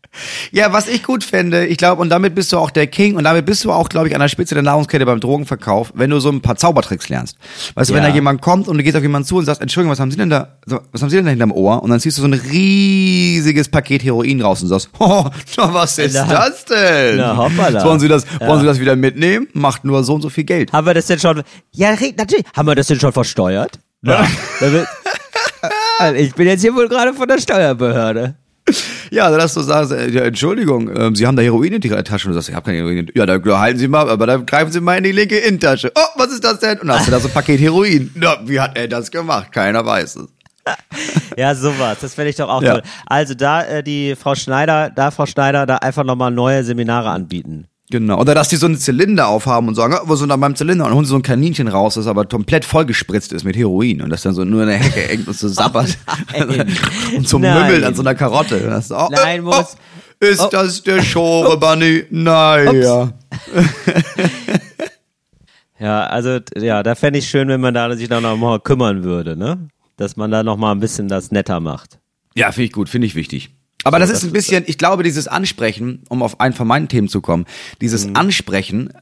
[0.53, 3.25] Ja, was ich gut fände, ich glaube, und damit bist du auch der King und
[3.25, 6.19] damit bist du auch, glaube ich, an der Spitze der Nahrungskette beim Drogenverkauf, wenn du
[6.19, 7.37] so ein paar Zaubertricks lernst.
[7.75, 8.09] Weißt du, wenn Ja.
[8.09, 10.17] da jemand kommt und du gehst auf jemanden zu und sagst, Entschuldigung, was haben Sie
[10.17, 10.57] denn da,
[10.93, 11.83] was haben Sie denn da hinterm Ohr?
[11.83, 15.27] Und dann ziehst du so ein riesiges Paket Heroin raus und sagst, oh,
[15.75, 17.17] was ist Na, das denn?
[17.19, 17.85] na, hoppala.
[17.85, 19.49] Wollen Sie das, wollen Sie das wieder mitnehmen?
[19.53, 20.73] Macht nur so und so viel Geld.
[20.73, 21.43] Haben wir das denn schon?
[21.73, 22.45] Ja, natürlich.
[22.57, 23.79] Haben wir das denn schon versteuert?
[24.03, 24.27] Ja.
[25.99, 28.37] Also ich bin jetzt hier wohl gerade von der Steuerbehörde.
[29.11, 32.29] Ja, also dass du sagst, ja, Entschuldigung, ähm, Sie haben da Heroin in Ihrer Tasche
[32.29, 33.11] und du sagst, ich habe kein Heroin.
[33.15, 35.91] Ja, da halten Sie mal, aber dann greifen Sie mal in die linke Innentasche.
[35.97, 36.79] Oh, was ist das denn?
[36.79, 38.11] Und dann hast du da so ein Paket Heroin.
[38.15, 39.53] Na, wie hat er das gemacht?
[39.53, 40.29] Keiner weiß es.
[41.37, 41.99] Ja, sowas.
[42.01, 42.73] Das fände ich doch auch Ja.
[42.75, 42.83] toll.
[43.07, 47.67] Also da äh, die Frau Schneider, da Frau Schneider, da einfach nochmal neue Seminare anbieten.
[47.91, 48.19] Genau.
[48.21, 50.87] Oder dass die so einen Zylinder aufhaben und sagen, ah, wo sind da beim Zylinder?
[50.87, 54.23] Und holen so ein Kaninchen raus, das aber komplett vollgespritzt ist mit Heroin und das
[54.23, 55.97] dann so nur in der Hecke hängt und so sabbert.
[57.17, 58.59] und so mümmelt an so einer Karotte.
[58.59, 59.65] Das, oh, Nein, oh, oh,
[60.21, 60.49] ist Oh.
[60.51, 62.05] das der Schore Bunny?
[62.11, 63.13] Naja.
[65.81, 69.05] Ja, also ja, da fände ich schön, wenn man da sich da noch mal kümmern
[69.05, 69.69] würde, ne?
[69.99, 71.99] Dass man da noch mal ein bisschen das netter macht.
[72.35, 73.51] Ja, finde ich gut, finde ich wichtig.
[73.85, 77.09] Aber das ist ein bisschen, ich glaube, dieses Ansprechen, um auf einen von meinen Themen
[77.09, 77.47] zu kommen,
[77.81, 78.93] dieses Ansprechen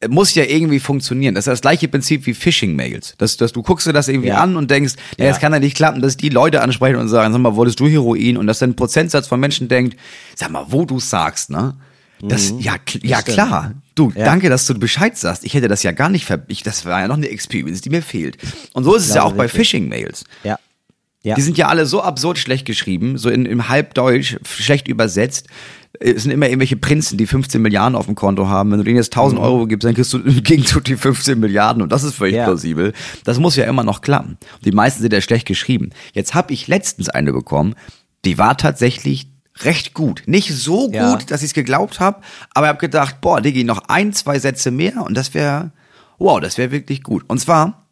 [0.00, 1.34] äh, muss ja irgendwie funktionieren.
[1.34, 3.14] Das ist das gleiche Prinzip wie Phishing-Mails.
[3.18, 4.40] Dass, dass du guckst dir das irgendwie Ja.
[4.40, 7.32] an und denkst, ja, das kann ja nicht klappen, dass die Leute ansprechen und sagen,
[7.32, 8.36] sag mal, wolltest du Heroin?
[8.36, 9.96] Und dass dann ein Prozentsatz von Menschen denkt,
[10.34, 11.76] sag mal, wo du sagst, ne?
[12.28, 13.34] Das, ja, kl ja stimmt.
[13.34, 13.72] klar.
[13.94, 14.24] Du, Ja.
[14.24, 15.44] danke, dass du Bescheid sagst.
[15.44, 17.90] Ich hätte das ja gar nicht ver ich, das war ja noch eine Experience, die
[17.90, 18.38] mir fehlt.
[18.72, 19.52] Und so ist es ja auch bei wirklich.
[19.68, 20.24] Phishing-Mails.
[20.42, 20.58] Ja.
[21.22, 21.36] Ja.
[21.36, 25.46] Die sind ja alle so absurd schlecht geschrieben, so in, im Halbdeutsch, schlecht übersetzt.
[26.00, 28.70] Es sind immer irgendwelche Prinzen, die 15 Milliarden auf dem Konto haben.
[28.72, 31.82] Wenn du denen jetzt 1000 Euro gibst, dann kriegst du im Gegenzug die 15 Milliarden
[31.82, 32.44] und das ist völlig Ja.
[32.44, 32.92] plausibel.
[33.24, 34.36] Das muss ja immer noch klappen.
[34.64, 35.90] Die meisten sind ja schlecht geschrieben.
[36.12, 37.74] Jetzt habe ich letztens eine bekommen,
[38.26, 39.28] die war tatsächlich
[39.62, 40.22] recht gut.
[40.26, 41.18] Nicht so gut, Ja.
[41.28, 42.20] dass ich es geglaubt habe,
[42.54, 45.70] aber ich habe gedacht, boah, Digi, noch ein, zwei Sätze mehr und das wäre,
[46.18, 47.24] wow, das wäre wirklich gut.
[47.28, 47.86] Und zwar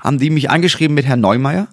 [0.00, 1.68] haben die mich angeschrieben mit Herrn Neumeier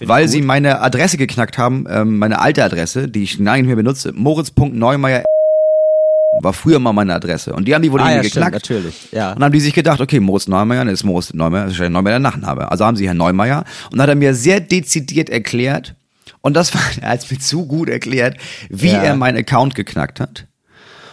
[0.00, 3.76] weil sie meine Adresse geknackt haben, ähm, meine alte Adresse, die ich lange nicht mehr
[3.76, 5.24] benutze, moritz.neumeier
[6.40, 7.52] war früher mal meine Adresse.
[7.52, 8.70] Und die haben die wohl Ah, ja, irgendwie stimmt, geknackt.
[8.70, 9.08] natürlich.
[9.12, 9.28] Ja.
[9.32, 11.80] Und dann haben die sich gedacht, okay, Moritz Neumeier, das ist Moritz Neumeier, das ist
[11.80, 12.70] ja Neumeier der Nachname.
[12.70, 15.94] Also haben sie Herrn Neumeier und dann hat er mir sehr dezidiert erklärt,
[16.40, 18.36] und das war, er hat mir zu gut erklärt,
[18.70, 19.02] wie Ja.
[19.02, 20.46] er meinen Account geknackt hat.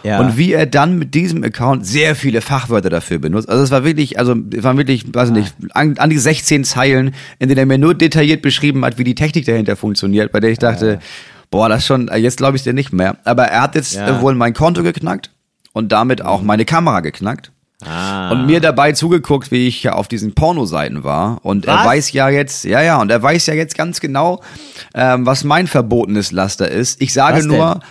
[0.02, 0.20] ja.
[0.20, 3.48] Und wie er dann mit diesem Account sehr viele Fachwörter dafür benutzt.
[3.48, 6.62] Also es war wirklich, also es waren wirklich, weiß ich nicht, an, an die 16
[6.64, 10.38] Zeilen, in denen er mir nur detailliert beschrieben hat, wie die Technik dahinter funktioniert, bei
[10.40, 11.00] der ich dachte,
[11.50, 13.16] boah, das schon, äh, jetzt glaube ich dir nicht mehr.
[13.24, 14.18] Aber er hat jetzt Ja.
[14.18, 15.30] äh, wohl mein Konto geknackt
[15.72, 17.50] und damit auch meine Kamera geknackt.
[17.84, 18.30] Ah.
[18.32, 21.38] Und mir dabei zugeguckt, wie ich ja auf diesen Pornoseiten war.
[21.44, 21.84] Und er Was?
[21.86, 24.42] weiß ja jetzt, ja, ja, und er weiß ja jetzt ganz genau,
[24.94, 27.00] ähm, was mein verbotenes Laster ist.
[27.02, 27.82] Ich sage Was nur, denn?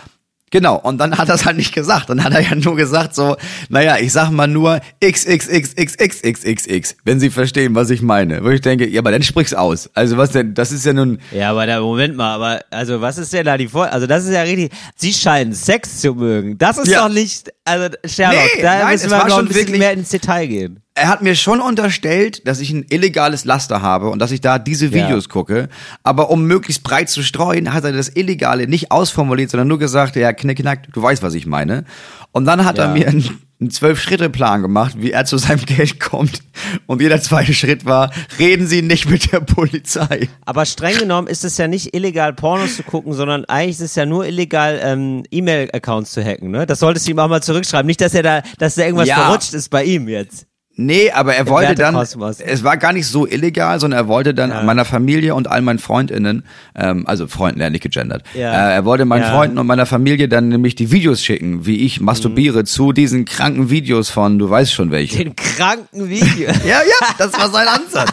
[0.52, 2.10] genau, und dann hat er es halt nicht gesagt.
[2.10, 3.36] Dann hat er ja nur gesagt so,
[3.70, 8.44] naja, ich sag mal nur XXXXXXXX, wenn Sie verstehen, was ich meine.
[8.44, 9.90] Wo ich denke, ja, aber dann sprich's aus.
[9.94, 13.18] Also was denn, das ist ja nun, Ja, aber da, Moment mal, aber also was
[13.18, 13.92] ist denn da die Vor...
[13.92, 14.72] Also das ist ja richtig...
[14.96, 16.58] Sie scheinen Sex zu mögen.
[16.58, 17.04] Das ist Ja.
[17.08, 17.52] doch nicht...
[17.68, 20.80] Also Sherlock, Nee, da nein, müssen wir noch ein bisschen wirklich- mehr ins Detail gehen.
[20.94, 24.60] er hat mir schon unterstellt, dass ich ein illegales Laster habe und dass ich da
[24.60, 25.30] diese Videos Ja.
[25.32, 25.70] gucke.
[26.04, 30.16] Aber um möglichst breit zu streuen, hat er das Illegale nicht ausformuliert, sondern nur gesagt,
[30.16, 31.86] ja, knick, knack, du weißt, was ich meine.
[32.32, 32.92] Und dann hat er Ja.
[32.94, 36.42] mir einen, einen Zwölf-Schritte-Plan gemacht, wie er zu seinem Geld kommt.
[36.88, 40.28] Und jeder zweite Schritt war, reden Sie nicht mit der Polizei.
[40.46, 43.96] Aber streng genommen ist es ja nicht illegal, Pornos zu gucken, sondern eigentlich ist es
[43.96, 46.52] ja nur illegal, ähm, E-Mail-Accounts zu hacken.
[46.52, 46.66] Ne?
[46.66, 47.88] Das solltest du ihm auch mal zurückschreiben.
[47.88, 49.16] Nicht, dass er da, dass da irgendwas Ja.
[49.24, 50.48] verrutscht ist bei ihm jetzt.
[50.78, 54.50] Nee, aber er wollte dann, es war gar nicht so illegal, sondern er wollte dann
[54.50, 54.64] Ja.
[54.64, 56.44] meiner Familie und all meinen FreundInnen,
[56.76, 58.52] ähm, also Freunden, hat nicht gegendert, Ja.
[58.72, 59.32] äh, er wollte meinen Ja.
[59.32, 62.66] Freunden und meiner Familie dann nämlich die Videos schicken, wie ich masturbiere Mhm.
[62.66, 65.18] zu diesen kranken Videos von, du weißt schon welche.
[65.24, 66.50] Den kranken Video.
[66.66, 68.12] Ja, ja, das war sein Ansatz.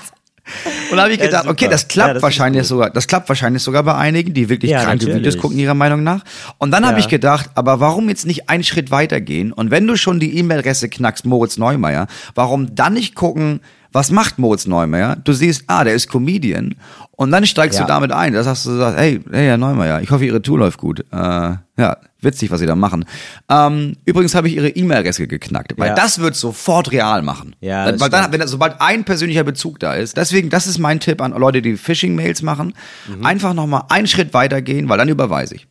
[0.90, 3.62] Und da habe ich gedacht, okay, das klappt Ja, das wahrscheinlich sogar, das klappt wahrscheinlich
[3.62, 5.06] sogar bei einigen, die wirklich Ja, kranke.
[5.14, 6.24] Videos gucken ihrer Meinung nach.
[6.58, 6.98] Und dann habe Ja.
[7.00, 9.52] ich gedacht, aber warum jetzt nicht einen Schritt weitergehen?
[9.52, 13.60] Und wenn du schon die E-Mail-Adresse knackst, Moritz Neumeier, warum dann nicht gucken,
[13.92, 15.16] was macht Moritz Neumeier?
[15.22, 16.74] Du siehst, ah, der ist Comedian.
[17.14, 17.84] Und dann steigst Ja.
[17.84, 18.32] du damit ein.
[18.32, 21.00] Das hast du gesagt, hey, hey, Herr Neumeier, ich hoffe, Ihre Tour läuft gut.
[21.12, 23.04] Äh, ja, witzig, was Sie da machen.
[23.50, 25.94] Ähm, übrigens habe ich Ihre E-Mail-Adresse geknackt, weil Ja.
[25.94, 27.54] das wird sofort real machen.
[27.60, 30.78] Ja, weil das weil dann, wenn sobald ein persönlicher Bezug da ist, deswegen, das ist
[30.78, 32.72] mein Tipp an Leute, die Phishing-Mails machen,
[33.08, 33.26] Mhm.
[33.26, 35.68] einfach nochmal einen Schritt weitergehen, weil dann überweise ich.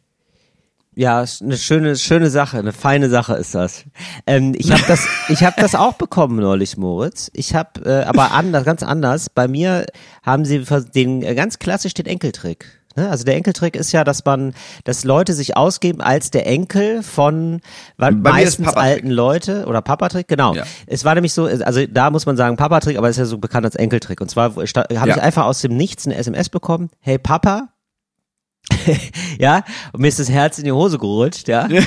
[0.94, 3.86] Ja, eine schöne, schöne Sache, eine feine Sache ist das.
[4.28, 7.32] Ähm, ich habe das, ich habe das auch bekommen neulich, Moritz.
[7.34, 9.30] Ich habe, äh, aber anders, ganz anders.
[9.30, 9.86] Bei mir
[10.22, 12.66] haben sie den äh, ganz klassisch den Enkeltrick.
[12.98, 13.10] Ne?
[13.10, 17.62] Also der Enkeltrick ist ja, dass man, dass Leute sich ausgeben als der Enkel von
[17.96, 20.54] Bei meistens alten Leute oder Papatrick, genau.
[20.56, 20.64] Ja.
[20.88, 23.66] Es war nämlich so, also da muss man sagen Papatrick, aber ist ja so bekannt
[23.66, 24.20] als Enkeltrick.
[24.20, 25.06] Und zwar habe Ja.
[25.06, 26.90] ich einfach aus dem Nichts eine SMS bekommen.
[27.00, 27.70] Hey Papa,
[29.40, 29.64] ja,
[29.94, 31.68] und mir ist das Herz in die Hose gerutscht, ja.
[31.68, 31.86] Ich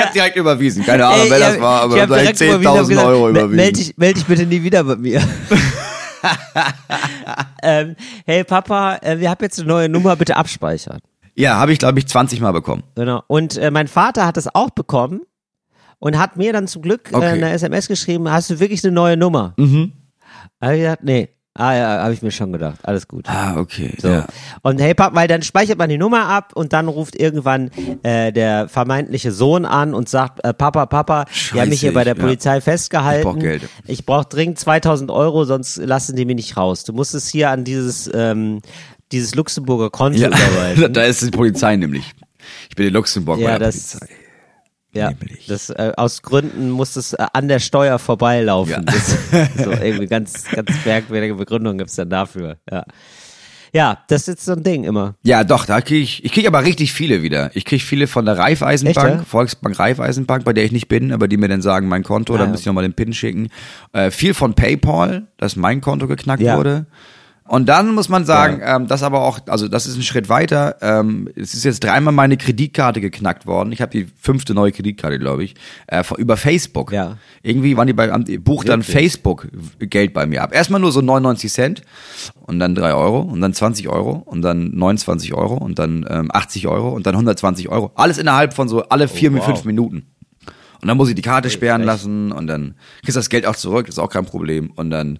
[0.00, 0.84] hab direkt überwiesen.
[0.84, 3.30] Keine Ahnung, Ey, wer das hab- war, aber ich hab hab 10.000 gesagt, Euro "Me-
[3.30, 3.56] überwiesen.
[3.56, 5.22] Meld dich, meld dich bitte nie wieder bei mir.
[7.62, 7.96] ähm,
[8.26, 11.00] hey Papa, äh, wir haben jetzt eine neue Nummer, bitte abspeichern.
[11.34, 12.84] Ja, habe ich, glaube ich, 20 Mal bekommen.
[12.94, 13.22] Genau.
[13.26, 15.22] Und äh, mein Vater hat das auch bekommen
[15.98, 17.26] und hat mir dann zum Glück äh, Okay.
[17.26, 19.54] eine SMS geschrieben, hast du wirklich eine neue Nummer?
[19.56, 19.92] Mhm.
[20.60, 21.28] Hab ich gesagt, nee.
[21.56, 22.78] Ah ja, habe ich mir schon gedacht.
[22.82, 23.28] Alles gut.
[23.28, 23.94] Ah, okay.
[24.00, 24.08] So.
[24.08, 24.26] Ja.
[24.62, 27.70] Und hey Papa, weil dann speichert man die Nummer ab und dann ruft irgendwann
[28.02, 31.94] äh, der vermeintliche Sohn an und sagt, äh, Papa, Papa, die haben mich hier Scheiße,
[31.94, 32.20] bei der ja.
[32.20, 33.20] Polizei festgehalten.
[33.28, 33.62] Ich brauch Geld.
[33.86, 36.82] Ich brauch dringend 2000 Euro, sonst lassen die mich nicht raus.
[36.82, 38.60] Du musst es hier an dieses, ähm,
[39.12, 40.92] dieses Luxemburger Konto Ja, überweisen.
[40.92, 42.14] da ist die Polizei nämlich.
[42.68, 44.14] Ich bin in Luxemburg Ja, bei der das- Polizei.
[44.94, 45.46] Ja, Nämlich.
[45.46, 48.72] das, äh, aus Gründen muss es äh, an der Steuer vorbeilaufen.
[48.72, 48.80] Ja.
[48.80, 49.16] Das,
[49.64, 52.56] so irgendwie ganz, ganz merkwürdige Begründung gibt's dann dafür.
[52.70, 52.84] Ja.
[53.72, 55.16] ja, das ist jetzt so ein Ding immer.
[55.24, 57.50] Ja, doch, da kriege ich, ich kriege aber richtig viele wieder.
[57.54, 59.28] Ich kriege viele von der Raiffeisenbank, Echt?
[59.28, 62.38] Volksbank Raiffeisenbank, bei der ich nicht bin, aber die mir dann sagen, mein Konto, Ah,
[62.38, 62.50] dann ja.
[62.52, 63.48] müssen ich nochmal den PIN schicken.
[63.92, 66.56] Äh, viel von PayPal, dass mein Konto geknackt Ja.
[66.56, 66.86] wurde.
[67.46, 70.76] Und dann muss man sagen, ähm, das aber auch, also das ist ein Schritt weiter.
[70.80, 73.70] Ähm, es ist jetzt dreimal meine Kreditkarte geknackt worden.
[73.70, 75.54] Ich habe die fünfte neue Kreditkarte, glaube ich,
[75.86, 76.90] äh, über Facebook.
[76.90, 77.18] Ja.
[77.42, 78.82] Irgendwie waren die bei, bucht dann?
[78.82, 80.54] Facebook Geld bei mir ab.
[80.54, 81.82] Erstmal nur so 99 Cent
[82.46, 86.30] und dann 3 Euro und dann 20 Euro und dann 29 Euro und dann ähm,
[86.32, 87.92] 80 Euro und dann 120 Euro.
[87.94, 89.44] Alles innerhalb von so alle vier, Oh, wow.
[89.44, 90.06] fünf Minuten.
[90.80, 91.86] Und dann muss ich die Karte sperren echt?
[91.86, 94.70] lassen und dann kriegst du das Geld auch zurück, ist auch kein Problem.
[94.76, 95.18] Und dann,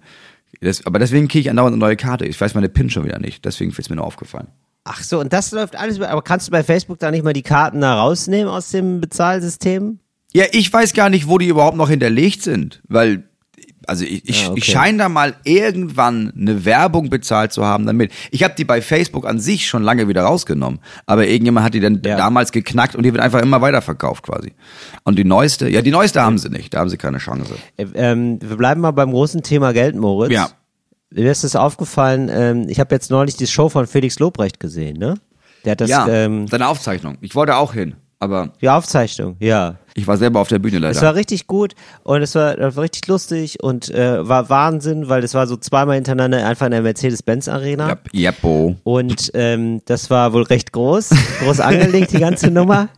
[0.61, 2.25] das, aber deswegen kriege ich andauernd eine neue Karte.
[2.25, 4.47] Ich weiß meine PIN schon wieder nicht, deswegen ist mir nur aufgefallen.
[4.83, 7.41] Ach so, und das läuft alles, aber kannst du bei Facebook da nicht mal die
[7.41, 9.99] Karten da rausnehmen aus dem Bezahlsystem?
[10.33, 13.23] Ja, ich weiß gar nicht, wo die überhaupt noch hinterlegt sind, weil
[13.87, 14.59] also ich, ich, Ah, okay.
[14.59, 18.11] ich scheine da mal irgendwann eine Werbung bezahlt zu haben damit.
[18.31, 21.79] Ich habe die bei Facebook an sich schon lange wieder rausgenommen, aber irgendjemand hat die
[21.79, 22.17] dann Ja.
[22.17, 24.53] damals geknackt und die wird einfach immer weiterverkauft quasi.
[25.03, 27.53] Und die neueste, ja, die neueste haben sie nicht, da haben sie keine Chance.
[27.77, 30.31] Äh, ähm, wir bleiben mal beim großen Thema Geld, Moritz.
[30.31, 30.49] Ja.
[31.11, 34.97] Mir ist es aufgefallen, ähm, ich habe jetzt neulich die Show von Felix Lobrecht gesehen,
[34.97, 35.15] ne?
[35.63, 37.17] Der hat das, ja, ähm, seine Aufzeichnung.
[37.21, 37.95] Ich wollte auch hin,
[38.25, 39.75] aber die Aufzeichnung, ja.
[39.93, 41.07] ich war selber auf der Bühne Es leider.
[41.07, 45.33] war richtig gut und es war, war richtig lustig und äh, war Wahnsinn, weil das
[45.33, 47.87] war so zweimal hintereinander einfach in der Mercedes-Benz-Arena.
[47.89, 48.75] Ja, Jeppo.
[48.83, 51.11] Und ähm, das war wohl recht groß,
[51.43, 52.89] groß angelegt, die ganze Nummer.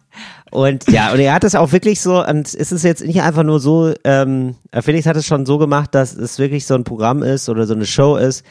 [0.50, 3.44] Und ja, und er hat es auch wirklich so, und es ist jetzt nicht einfach
[3.44, 7.22] nur so, ähm, Felix hat es schon so gemacht, dass es wirklich so ein Programm
[7.22, 8.46] ist oder so eine Show ist,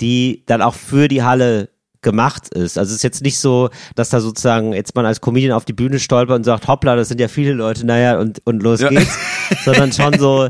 [0.00, 1.68] die dann auch für die Halle
[2.02, 2.78] gemacht ist.
[2.78, 5.72] Also es ist jetzt nicht so, dass da sozusagen jetzt man als Comedian auf die
[5.72, 8.88] Bühne stolpert und sagt, hoppla, das sind ja viele Leute, naja, und, und los Ja.
[8.88, 9.18] geht's.
[9.64, 10.48] Sondern schon so,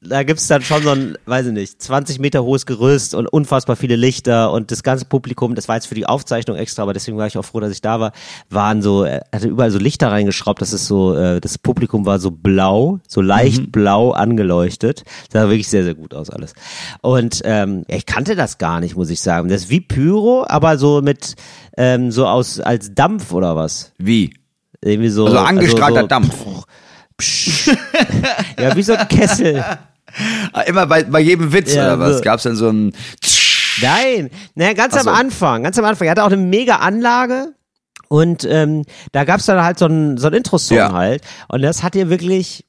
[0.00, 3.74] da gibt's dann schon so ein, weiß ich nicht, 20 Meter hohes Gerüst und unfassbar
[3.74, 7.18] viele Lichter und das ganze Publikum, das war jetzt für die Aufzeichnung extra, aber deswegen
[7.18, 8.12] war ich auch froh, dass ich da war,
[8.48, 12.20] waren so, er hatte überall so Lichter reingeschraubt, das ist so, äh, das Publikum war
[12.20, 15.02] so blau, so leicht blau angeleuchtet.
[15.32, 16.54] Das sah wirklich sehr, sehr gut aus alles.
[17.02, 19.48] Und ähm, ich kannte das gar nicht, muss ich sagen.
[19.48, 21.34] Das ist wie Pyro, aber so mit,
[21.76, 23.92] ähm, so aus, als Dampf oder was.
[23.98, 24.34] Wie?
[24.80, 25.26] Irgendwie so.
[25.26, 26.36] Also angestrahlter so, Dampf.
[27.18, 27.68] Psch.
[28.58, 29.64] ja, wie so ein Kessel.
[30.52, 32.16] Ah, Immer bei, bei jedem Witz Ja, oder was?
[32.18, 32.22] so.
[32.22, 32.92] Gab's dann so ein
[33.82, 35.00] Nein, naja, ganz so.
[35.00, 36.06] am Anfang, ganz am Anfang.
[36.08, 37.52] Er hatte auch eine mega Anlage
[38.08, 40.92] und ähm, da gab's dann halt so ein, so ein Intro-Song Ja.
[40.92, 42.64] halt und das hat ihr wirklich,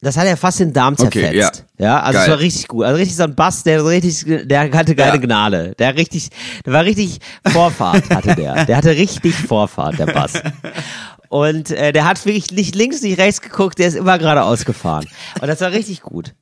[0.00, 1.64] das hat ja fast den Darm Okay, zerfetzt.
[1.78, 1.86] ja.
[1.86, 2.00] ja.
[2.00, 2.34] also es Geil.
[2.34, 2.84] war richtig gut.
[2.84, 5.16] Also richtig so ein Bass, der richtig, der hatte keine Ja.
[5.16, 5.74] Gnade.
[5.78, 6.30] Der richtig,
[6.64, 8.64] der war richtig Vorfahrt hatte der.
[8.66, 10.34] Der hatte richtig Vorfahrt, der Bass.
[11.28, 15.06] Und äh, der hat wirklich nicht links, nicht rechts geguckt, der ist immer geradeaus gefahren.
[15.40, 16.34] Und das war richtig gut.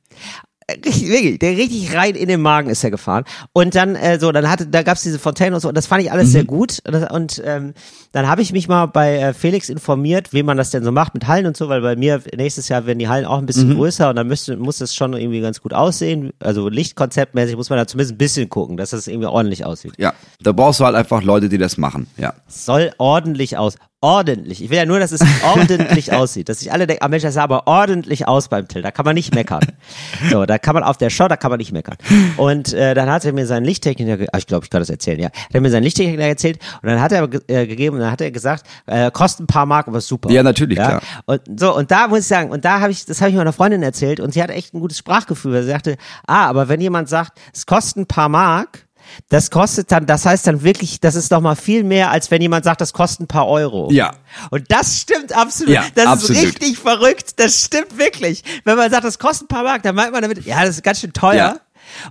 [0.67, 3.23] Äh, Richtig, wirklich, der richtig rein in den Magen ist er gefahren.
[3.53, 6.03] Und dann, äh, so, dann hatte, da gab's diese Fontäne und so, und das fand
[6.03, 6.79] ich alles sehr gut.
[6.87, 7.73] Und, das, und ähm,
[8.15, 11.13] dann habe ich mich mal bei äh, Felix informiert, wie man das denn so macht
[11.15, 13.75] mit Hallen und so, weil bei mir nächstes Jahr werden die Hallen auch ein bisschen
[13.75, 16.31] größer und dann müsste, muss das schon irgendwie ganz gut aussehen.
[16.39, 19.95] Also Lichtkonzeptmäßig muss man da zumindest ein bisschen gucken, dass das irgendwie ordentlich aussieht.
[19.97, 22.07] Ja, da brauchst du halt einfach Leute, die das machen.
[22.15, 22.33] Ja.
[22.47, 23.75] soll ordentlich aus.
[24.05, 24.63] Ordentlich.
[24.63, 26.47] Ich will ja nur, dass es ordentlich aussieht.
[26.47, 28.83] Dass sich alle denken, ah Mensch, das sah aber ordentlich aus beim Till.
[28.83, 29.65] Da kann man nicht meckern.
[30.29, 31.97] So, da kann man auf der Show, da kann man nicht meckern.
[32.37, 35.19] Und äh, dann hat er mir seinen Lichttechniker, ah, ich glaube, ich kann das erzählen,
[35.19, 35.27] ja.
[35.27, 38.31] Hat er mir seinen Lichttechniker erzählt und dann hat er äh, gegeben dann hat er
[38.31, 40.29] gesagt, äh, kostet ein paar Mark, aber ist super.
[40.31, 41.01] Ja, natürlich, klar.
[41.25, 43.53] Und so, und da muss ich sagen, und da habe ich, das habe ich meiner
[43.53, 46.81] Freundin erzählt und sie hat echt ein gutes Sprachgefühl, weil sie sagte, ah, aber wenn
[46.81, 48.85] jemand sagt, es kostet ein paar Mark,
[49.29, 52.41] das kostet dann, das heißt dann wirklich, das ist doch mal viel mehr, als wenn
[52.41, 53.89] jemand sagt, das kostet ein paar Euro.
[53.91, 54.13] Ja.
[54.51, 55.73] Und das stimmt absolut.
[55.73, 56.37] Ja, das absolut.
[56.37, 57.39] ist richtig verrückt.
[57.39, 58.43] Das stimmt wirklich.
[58.63, 60.83] Wenn man sagt, das kostet ein paar Mark, dann meint man damit, ja, das ist
[60.83, 61.35] ganz schön teuer.
[61.35, 61.59] Ja.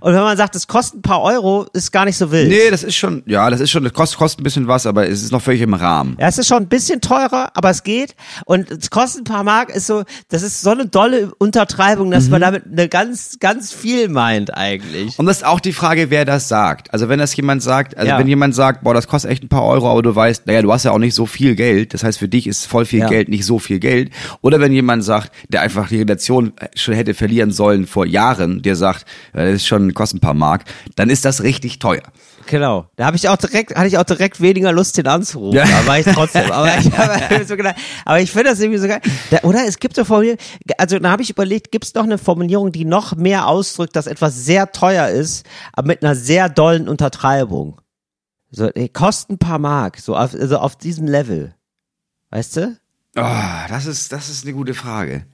[0.01, 2.49] Und wenn man sagt, das kostet ein paar Euro, ist gar nicht so wild.
[2.49, 5.07] Nee, das ist schon, ja, das ist schon, das kostet, kostet ein bisschen was, aber
[5.07, 6.17] es ist noch völlig im Rahmen.
[6.19, 8.15] Ja, es ist schon ein bisschen teurer, aber es geht.
[8.45, 12.25] Und es kostet ein paar Mark, ist so, das ist so eine dolle Untertreibung, dass
[12.25, 12.31] Mhm.
[12.31, 15.17] man damit eine ganz, ganz viel meint eigentlich.
[15.19, 16.91] Und das ist auch die Frage, wer das sagt.
[16.93, 18.19] Also wenn das jemand sagt, also Ja.
[18.19, 20.71] wenn jemand sagt, boah, das kostet echt ein paar Euro, aber du weißt, naja, du
[20.71, 21.93] hast ja auch nicht so viel Geld.
[21.93, 23.07] Das heißt, für dich ist voll viel Ja.
[23.07, 24.11] Geld nicht so viel Geld.
[24.41, 28.75] Oder wenn jemand sagt, der einfach die Relation schon hätte verlieren sollen vor Jahren, der
[28.75, 32.03] sagt, äh, das ist schon, kostet ein paar Mark, dann ist das richtig teuer.
[32.47, 32.87] Genau.
[32.95, 35.57] Da habe ich auch direkt, hatte ich auch direkt weniger Lust, den anzurufen.
[35.57, 35.63] Ja.
[35.63, 36.51] Aber war ich trotzdem.
[36.51, 37.75] Aber ich, so gedacht,
[38.05, 39.01] aber ich finde das irgendwie so geil.
[39.31, 40.43] Da, oder es gibt so Formulierungen,
[40.77, 44.07] also da habe ich überlegt, gibt es noch eine Formulierung, die noch mehr ausdrückt, dass
[44.07, 47.81] etwas sehr teuer ist, aber mit einer sehr dollen Untertreibung.
[48.51, 51.55] So, ey, kostet ein paar Mark, so auf, also auf diesem Level.
[52.29, 52.77] Weißt du?
[53.17, 55.25] Oh, das ist, das ist eine gute Frage.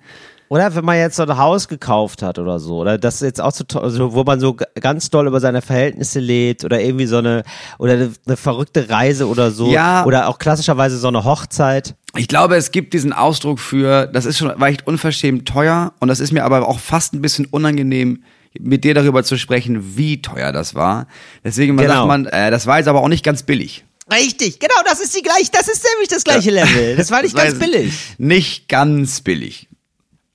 [0.52, 3.40] Oder wenn man jetzt so ein Haus gekauft hat oder so, oder das ist jetzt
[3.40, 7.20] auch so, also wo man so ganz doll über seine Verhältnisse lebt oder irgendwie so
[7.20, 7.44] eine,
[7.80, 10.04] oder eine, eine verrückte Reise oder so, Ja.
[10.04, 11.96] oder auch klassischerweise so eine Hochzeit.
[12.18, 16.20] Ich glaube, es gibt diesen Ausdruck für, das ist schon echt unverschämt teuer und das
[16.20, 18.22] ist mir aber auch fast ein bisschen unangenehm,
[18.60, 21.08] mit dir darüber zu sprechen, wie teuer das war.
[21.46, 21.94] Deswegen Genau.
[21.94, 23.86] sagt man, äh, das war jetzt aber auch nicht ganz billig.
[24.12, 26.98] Richtig, genau, das ist die gleich, das ist nämlich das gleiche Level.
[26.98, 27.94] Das war nicht Das ganz billig.
[28.18, 29.70] Nicht ganz billig.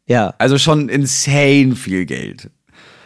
[0.06, 2.50] Ja, Also schon insane viel Geld.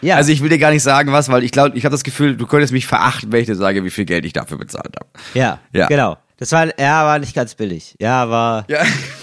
[0.02, 0.16] ja.
[0.16, 2.36] Also ich will dir gar nicht sagen, was, weil ich glaube, ich habe das Gefühl,
[2.36, 5.08] du könntest mich verachten, wenn ich dir sage, wie viel Geld ich dafür bezahlt habe.
[5.34, 5.86] ja, Ja.
[5.86, 6.16] genau.
[6.38, 7.94] Das war, ja, war nicht ganz billig.
[8.00, 8.82] Ja, war, Ja,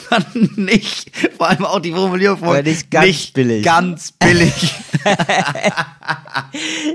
[0.56, 1.10] nicht.
[1.38, 3.66] Vor allem auch die Formulierung von Aber nicht ganz billig.
[3.66, 4.76] Ganz billig.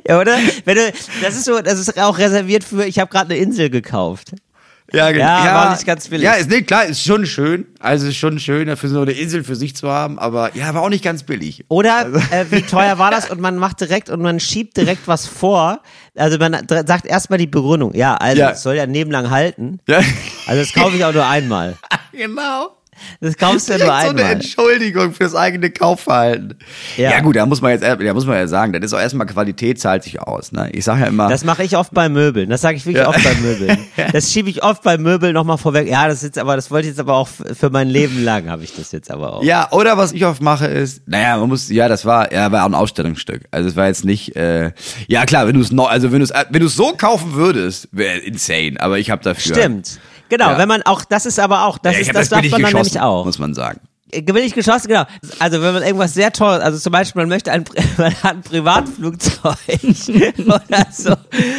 [0.08, 0.36] ja, oder?
[0.64, 0.92] Wenn du,
[1.22, 4.32] das ist so, das ist auch reserviert für, ich habe gerade eine Insel gekauft.
[4.92, 5.24] Ja, genau.
[5.24, 6.24] Ja, war nicht ganz billig.
[6.24, 7.66] Ja, ist nicht klar, ist schon schön.
[7.80, 10.82] Also ist schon schön, dafür so eine Insel für sich zu haben, aber ja, war
[10.82, 11.64] auch nicht ganz billig.
[11.68, 13.30] Oder Also äh, wie teuer war das?
[13.30, 15.80] Und man macht direkt und man schiebt direkt was vor.
[16.16, 17.94] Also man sagt erstmal die Begründung.
[17.94, 18.50] Ja, also Ja.
[18.50, 19.78] es soll ja ein Leben lang halten.
[19.88, 20.00] Ja,
[20.46, 21.76] Also das kaufe ich auch nur einmal.
[22.12, 22.76] genau.
[23.20, 24.32] Das kaufst du ja nur so eine einmal.
[24.32, 26.54] Entschuldigung fürs eigene Kaufverhalten.
[26.96, 27.10] Ja.
[27.10, 27.20] Ja.
[27.20, 29.80] gut, da muss man jetzt, da muss man ja sagen, das ist auch erstmal Qualität
[29.80, 30.52] zahlt sich aus.
[30.52, 30.70] Ne?
[30.72, 32.50] Ich sage ja immer, Das mache ich oft bei Möbeln.
[32.50, 33.08] Das sage ich wirklich Ja.
[33.08, 33.78] oft bei Möbeln.
[34.12, 35.88] Das schiebe ich oft bei Möbeln nochmal vorweg.
[35.88, 38.48] Ja, das ist jetzt aber, das wollte ich jetzt aber auch für mein Leben lang
[38.50, 39.42] habe ich das jetzt aber auch.
[39.44, 42.62] Ja, oder was ich oft mache ist, naja, man muss, ja, das war, ja, war
[42.62, 43.42] auch ein Ausstellungsstück.
[43.50, 44.72] Also es war jetzt nicht, äh,
[45.08, 47.88] ja klar, wenn du es also wenn du es, wenn du es so kaufen würdest,
[47.92, 48.74] wäre insane.
[48.78, 49.54] Aber ich habe dafür.
[49.54, 49.98] Stimmt.
[50.32, 50.56] Genau, Ja.
[50.58, 52.72] wenn man auch, das ist aber auch, das Ja, ich ist, das darf man dann
[52.72, 53.26] nämlich auch.
[53.26, 53.80] muss man sagen.
[54.10, 55.04] Äh, Billig geschossen, genau.
[55.38, 57.64] Also wenn man irgendwas sehr teures, also zum Beispiel man möchte ein,
[57.98, 59.54] man hat ein Privatflugzeug
[60.46, 61.14] oder so,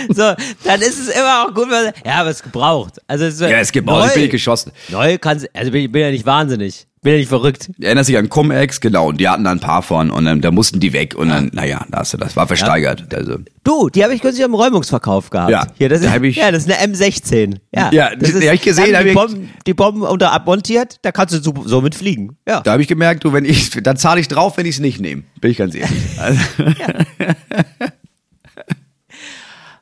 [0.09, 0.33] so,
[0.63, 2.99] dann ist es immer auch gut, wenn man, ja, aber es gebraucht.
[3.07, 4.71] Also es ist, Ja, es gibt neu, auch billig geschossen.
[4.89, 7.69] Neu kannst, also bin, ich bin ja nicht wahnsinnig, bin ja nicht verrückt.
[7.79, 10.49] Erinnerst dich an Cum-Ex, genau, und die hatten da ein paar von und dann, da
[10.51, 13.13] mussten die weg und dann, naja, da hast du, das war versteigert.
[13.13, 15.49] Also, Du, die habe ich kürzlich am Räumungsverkauf gehabt.
[15.51, 17.57] Ja, Hier, das da ist, ich- ja, das ist eine M16.
[17.73, 20.01] Ja, Ja, das die hab ich gesehen, da hab haben die, ich- Bomben, die Bomben
[20.01, 22.37] unter abmontiert, da kannst du so, so mit fliegen.
[22.47, 22.61] Ja.
[22.61, 24.99] da habe ich gemerkt, du, wenn ich, dann zahle ich drauf, wenn ich es nicht
[24.99, 25.23] nehme.
[25.39, 25.91] Bin ich ganz ehrlich.
[26.17, 26.39] Also,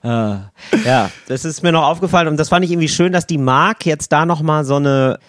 [0.03, 3.86] Ja, das ist mir noch aufgefallen und das fand ich irgendwie schön, dass die Mark
[3.86, 5.19] jetzt da nochmal so eine,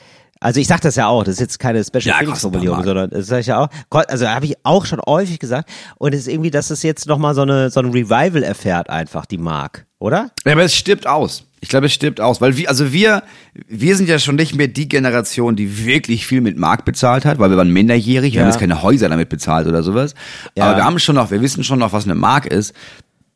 [0.43, 3.11] also ich sag das ja auch, das ist jetzt keine Special Ja, ein Formulierung, sondern
[3.11, 3.69] das sag ich ja auch,
[4.09, 7.35] also habe ich auch schon häufig gesagt und es ist irgendwie, dass es jetzt nochmal
[7.35, 10.31] so eine, so ein Revival erfährt einfach, die Mark, oder?
[10.45, 11.45] Ja, aber es stirbt aus.
[11.61, 13.23] Ich glaube, es stirbt aus, weil wir, also wir,
[13.69, 17.39] wir sind ja schon nicht mehr die Generation, die wirklich viel mit Mark bezahlt hat,
[17.39, 18.43] weil wir waren minderjährig, wir Ja.
[18.47, 20.15] haben jetzt keine Häuser damit bezahlt oder sowas.
[20.57, 20.65] Ja.
[20.65, 22.75] Aber wir haben schon noch, wir wissen schon noch, was eine Mark ist.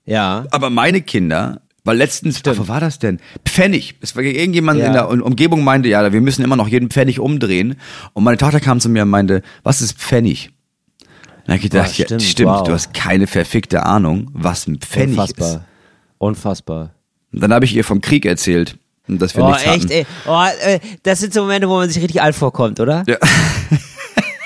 [0.06, 0.44] Ja.
[0.50, 3.18] Aber meine Kinder, weil letztens, ach, wo war das denn?
[3.46, 3.94] Pfennig.
[4.02, 4.86] Es war irgendjemand Ja.
[4.88, 7.76] in der Um- Umgebung meinte, ja, wir müssen immer noch jeden Pfennig umdrehen.
[8.12, 10.50] Und meine Tochter kam zu mir und meinte, was ist Pfennig?
[11.46, 12.62] Dann hab ich gedacht, ja, stimmt, stimmt, wow.
[12.64, 15.48] du hast keine verfickte Ahnung, was ein Pfennig Unfassbar.
[15.48, 15.60] ist.
[16.18, 16.90] Unfassbar.
[17.32, 18.76] Und dann habe ich ihr vom Krieg erzählt.
[19.08, 19.90] Und dass wir Oh, nichts echt, hatten.
[19.92, 20.06] ey.
[20.26, 23.04] Oh, äh, das sind so Momente, wo man sich richtig alt vorkommt, oder?
[23.06, 23.16] Ja.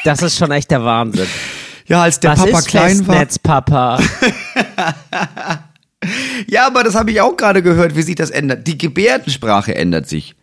[0.05, 1.26] Das ist schon echt der Wahnsinn.
[1.87, 3.16] Ja, als der Was Papa ist klein war.
[3.16, 3.98] Festnetz, Papa?
[6.49, 8.67] Ja, aber das habe ich auch gerade gehört, wie sich das ändert.
[8.67, 10.35] Die Gebärdensprache ändert sich.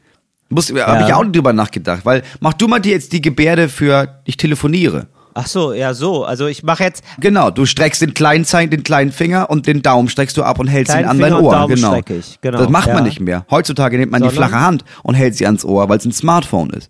[0.50, 0.86] Muss, ja.
[0.88, 4.38] Habe ich auch drüber nachgedacht, weil mach du mal dir jetzt die Gebärde für ich
[4.38, 5.08] telefoniere.
[5.34, 6.24] Ach so, ja so.
[6.24, 9.82] Also ich mache jetzt Genau, du streckst den kleinen Zeig, den kleinen Finger und den
[9.82, 11.52] Daumen streckst du ab und hältst ihn an dein Finger Ohr.
[11.54, 12.02] Daumen genau.
[12.08, 13.04] ich, genau, Das macht man ja.
[13.04, 13.46] nicht mehr.
[13.52, 14.50] Heutzutage nimmt man die Sondern?
[14.50, 16.90] flache Hand und hält sie ans Ohr, weil es ein Smartphone ist.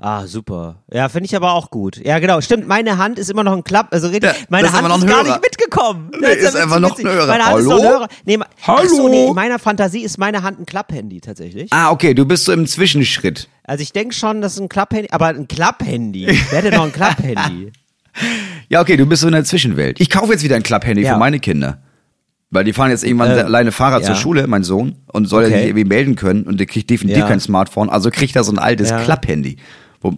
[0.00, 0.76] Ah, super.
[0.92, 1.96] Ja, finde ich aber auch gut.
[2.04, 2.40] Ja, genau.
[2.40, 3.88] Stimmt, meine Hand ist immer noch ein Klapp.
[3.90, 5.32] Also Ja, meine ist Hand ist ein gar Hörer.
[5.32, 6.10] nicht mitgekommen.
[6.12, 7.20] Nee, Das ist ja einfach noch ein Hörer.
[7.22, 7.82] Ist noch ein Hallo?
[7.82, 8.08] Hörer.
[8.24, 9.08] Nee, Ach so, Hallo?
[9.08, 11.72] nee, in meiner Fantasie ist meine Hand ein Klapphandy tatsächlich.
[11.72, 13.48] Ah, okay, du bist so im Zwischenschritt.
[13.64, 16.26] Also ich denke schon, das ist ein Klapphandy, aber ein Klapphandy.
[16.50, 17.72] Wer hätte noch ein Klapphandy?
[18.68, 20.00] Ja, okay, du bist so in der Zwischenwelt.
[20.00, 21.12] Ich kaufe jetzt wieder ein Klapphandy Ja.
[21.12, 21.78] für meine Kinder.
[22.50, 24.08] Weil die fahren jetzt irgendwann Äh, alleine Fahrrad ja.
[24.08, 25.58] zur Schule, mein Sohn, und soll er Okay.
[25.58, 27.28] sich irgendwie melden können und der kriegt definitiv Ja.
[27.28, 28.98] kein Smartphone, also kriegt er so ein altes Ja.
[29.04, 29.58] Klapphandy.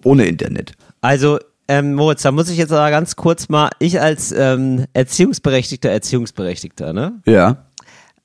[0.04, 0.72] Ohne Internet.
[1.02, 1.38] Also,
[1.70, 6.92] ähm, Moritz, da muss ich jetzt aber ganz kurz mal, ich als ähm, Erziehungsberechtigter, Erziehungsberechtigter,
[6.92, 7.20] ne?
[7.26, 7.58] Ja.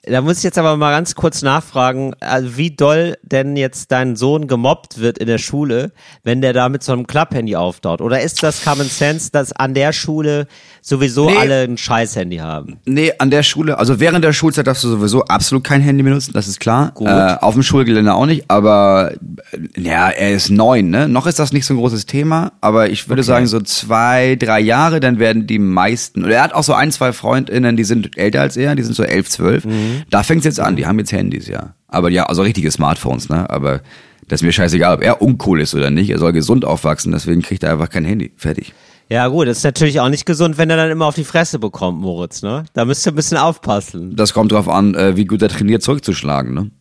[0.07, 4.15] Da muss ich jetzt aber mal ganz kurz nachfragen, also wie doll denn jetzt dein
[4.15, 5.91] Sohn gemobbt wird in der Schule,
[6.23, 8.01] wenn der da mit so einem Klapphandy auftaucht?
[8.01, 10.47] Oder ist das Common Sense, dass an der Schule
[10.81, 11.37] sowieso Nee.
[11.37, 12.77] alle ein Scheiß-Handy haben?
[12.85, 16.33] Nee, an der Schule, also während der Schulzeit darfst du sowieso absolut kein Handy benutzen,
[16.33, 16.91] das ist klar.
[16.93, 17.07] Gut.
[17.07, 19.13] Äh, auf dem Schulgelände auch nicht, aber
[19.51, 21.07] äh, ja, er ist neun, ne?
[21.09, 24.59] Noch ist das nicht so ein großes Thema, aber ich würde sagen, so zwei, drei
[24.59, 28.17] Jahre, dann werden die meisten, oder er hat auch so ein, zwei FreundInnen, die sind
[28.17, 29.65] älter als er, die sind so elf, zwölf.
[30.09, 31.75] Da fängt's jetzt an, die haben jetzt Handys, ja.
[31.87, 33.49] Aber ja, also richtige Smartphones, ne?
[33.49, 33.81] Aber
[34.27, 36.09] das ist mir scheißegal, ob er uncool ist oder nicht.
[36.09, 38.31] Er soll gesund aufwachsen, deswegen kriegt er einfach kein Handy.
[38.35, 38.73] Fertig.
[39.07, 41.59] Ja gut, das ist natürlich auch nicht gesund, wenn er dann immer auf die Fresse
[41.59, 42.65] bekommt, Moritz, ne?
[42.73, 44.15] Da müsst ihr ein bisschen aufpassen.
[44.15, 46.71] Das kommt drauf an, äh, wie gut er trainiert, zurückzuschlagen, ne?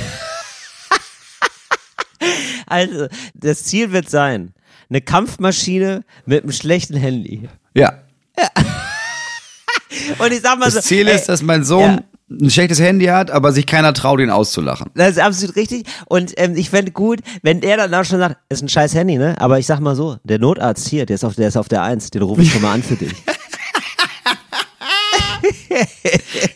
[2.66, 4.54] Also, das Ziel wird sein,
[4.88, 7.48] eine Kampfmaschine mit einem schlechten Handy.
[7.74, 8.00] Ja.
[10.18, 12.02] Und ich sag mal so, Das Ziel ey, ist, dass mein Sohn ja.
[12.30, 14.90] Ein schlechtes Handy hat, aber sich keiner traut, ihn auszulachen.
[14.94, 15.84] Das ist absolut richtig.
[16.06, 19.18] Und ähm, ich fände gut, wenn er dann auch schon sagt, ist ein scheiß Handy,
[19.18, 19.34] ne?
[19.40, 21.82] Aber ich sag mal so, der Notarzt hier, der ist auf der, ist auf der
[21.82, 23.12] Eins, den rufe ich schon mal an für dich.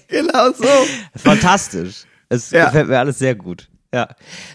[0.08, 0.64] Genau so.
[1.16, 2.04] Fantastisch.
[2.28, 2.66] Es Ja.
[2.66, 3.68] gefällt mir alles sehr gut.
[3.92, 4.08] Ja.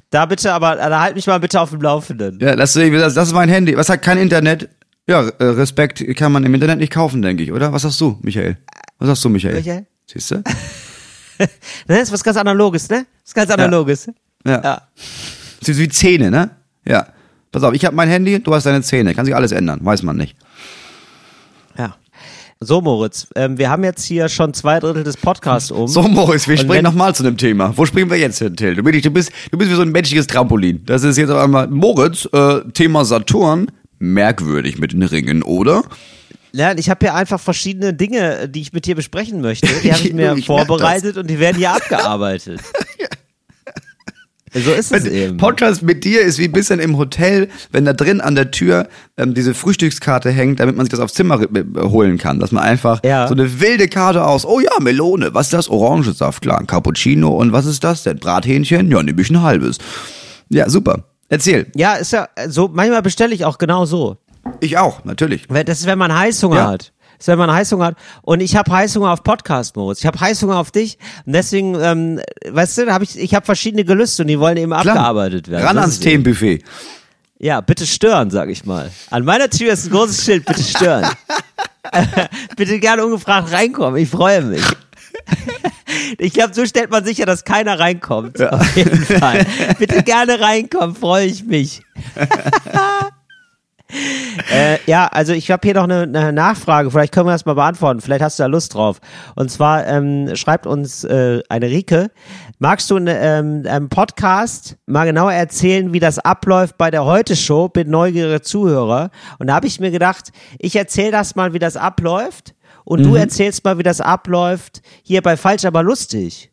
[0.10, 2.40] Da bitte, aber da halt mich mal bitte auf dem Laufenden.
[2.42, 3.76] Ja, das, das, das ist mein Handy.
[3.78, 4.70] Was hat kein Internet?
[5.08, 7.74] Ja, äh, Respekt kann man im Internet nicht kaufen, denke ich, oder?
[7.74, 8.58] Was sagst du, Michael?
[9.00, 9.56] Was sagst du, Michael?
[9.56, 9.86] Michael?
[10.06, 10.44] Siehst du?
[11.40, 11.48] Ne?
[11.88, 13.06] Das ist was ganz Analoges, ne?
[13.22, 14.08] Das ist ganz Analoges.
[14.46, 14.62] Ja.
[14.64, 14.82] Ja.
[15.60, 16.52] Das ist wie Zähne, ne?
[16.86, 17.08] Ja.
[17.52, 19.14] Pass auf, ich habe mein Handy, du hast deine Zähne.
[19.14, 20.36] Kann sich alles ändern, weiß man nicht.
[21.78, 21.96] ja.
[22.60, 25.86] So, Moritz, ähm, wir haben jetzt hier schon zwei Drittel des Podcasts um.
[25.88, 27.74] So, Moritz, wir Und springen nochmal zu dem Thema.
[27.76, 28.76] Wo springen wir jetzt hin, Till?
[28.76, 30.82] Du bist, du bist, du bist wie so ein menschliches Trampolin.
[30.86, 33.68] Das ist jetzt auf einmal, Moritz, äh, Thema Saturn,
[34.00, 35.84] merkwürdig mit den Ringen, oder?
[36.56, 39.68] Ja, ich habe hier einfach verschiedene Dinge, die ich mit dir besprechen möchte.
[39.84, 42.62] Die habe ich mir Ich vorbereitet und die werden hier abgearbeitet.
[44.56, 45.38] So ist es eben.
[45.38, 48.88] Podcast mit dir ist wie ein bisschen im Hotel, wenn da drin an der Tür
[49.18, 52.40] ähm, diese Frühstückskarte hängt, damit man sich das aufs Zimmer äh, holen kann.
[52.40, 53.28] Dass man einfach Ja.
[53.28, 55.70] so eine wilde Karte aus, oh ja, Melone, was ist das?
[55.70, 58.04] Orangensaft, klar, ein Cappuccino und was ist das?
[58.04, 58.92] Der Brathähnchen?
[58.92, 59.80] Ja, nehme ich ein halbes.
[60.50, 61.04] Ja, super.
[61.30, 61.66] Erzähl.
[61.76, 62.68] Ja, ist ja so.
[62.72, 64.18] Manchmal bestelle ich auch genau so.
[64.60, 65.48] Ich auch, natürlich.
[65.48, 66.68] Das ist, wenn man Heißhunger Ja.
[66.72, 66.92] hat.
[67.18, 67.96] Das ist, wenn man Heißhunger hat.
[68.22, 70.00] Und ich habe Heißhunger auf Podcast, Moritz.
[70.00, 70.98] Ich habe Heißhunger auf dich.
[71.26, 72.20] Und deswegen, ähm,
[72.50, 74.86] weißt du, da hab ich, ich habe verschiedene Gelüste und die wollen eben Klar.
[74.88, 75.66] abgearbeitet werden.
[75.66, 76.64] Ran Das ans Themenbuffet.
[77.40, 78.90] Ja, bitte stören, sag ich mal.
[79.10, 81.08] An meiner Tür ist ein großes Schild, bitte stören.
[82.58, 84.64] bitte gerne ungefragt reinkommen, ich freue mich.
[86.18, 88.42] Ich glaube, so stellt man sicher, dass keiner reinkommt.
[88.42, 89.46] Auf jeden Fall.
[89.78, 91.84] Bitte gerne reinkommen, freue ich mich.
[94.52, 97.56] Äh, ja, also ich habe hier noch eine, eine Nachfrage, vielleicht können wir das mal
[97.56, 99.00] beantworten, vielleicht hast du da Lust drauf.
[99.36, 102.12] Und zwar ähm, schreibt uns äh, eine Rike,
[102.60, 107.70] magst du einen ähm, einem Podcast mal genauer erzählen, wie das abläuft bei der Heute-Show?
[107.70, 109.12] Bin neugierige Zuhörer.
[109.40, 113.16] Und da habe ich mir gedacht, ich erzähle das mal, wie das abläuft und du
[113.16, 116.52] erzählst mal, wie das abläuft hier bei Falsch, aber lustig.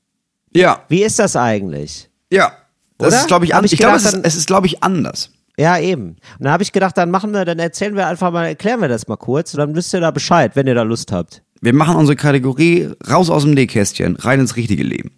[0.53, 2.11] Ja, Wie ist das eigentlich?
[2.31, 2.53] ja.
[2.99, 3.21] Das Oder?
[3.23, 5.31] ist, glaube ich, Hab an, ich ich glaube, es ist, es ist, glaube ich, anders.
[5.61, 6.17] Ja, eben.
[6.39, 8.89] Und da habe ich gedacht, dann machen wir, dann erzählen wir einfach mal, erklären wir
[8.89, 11.43] das mal kurz und dann wisst ihr da Bescheid, wenn ihr da Lust habt.
[11.61, 15.11] Wir machen unsere Kategorie raus aus dem Nähkästchen, rein ins richtige Leben.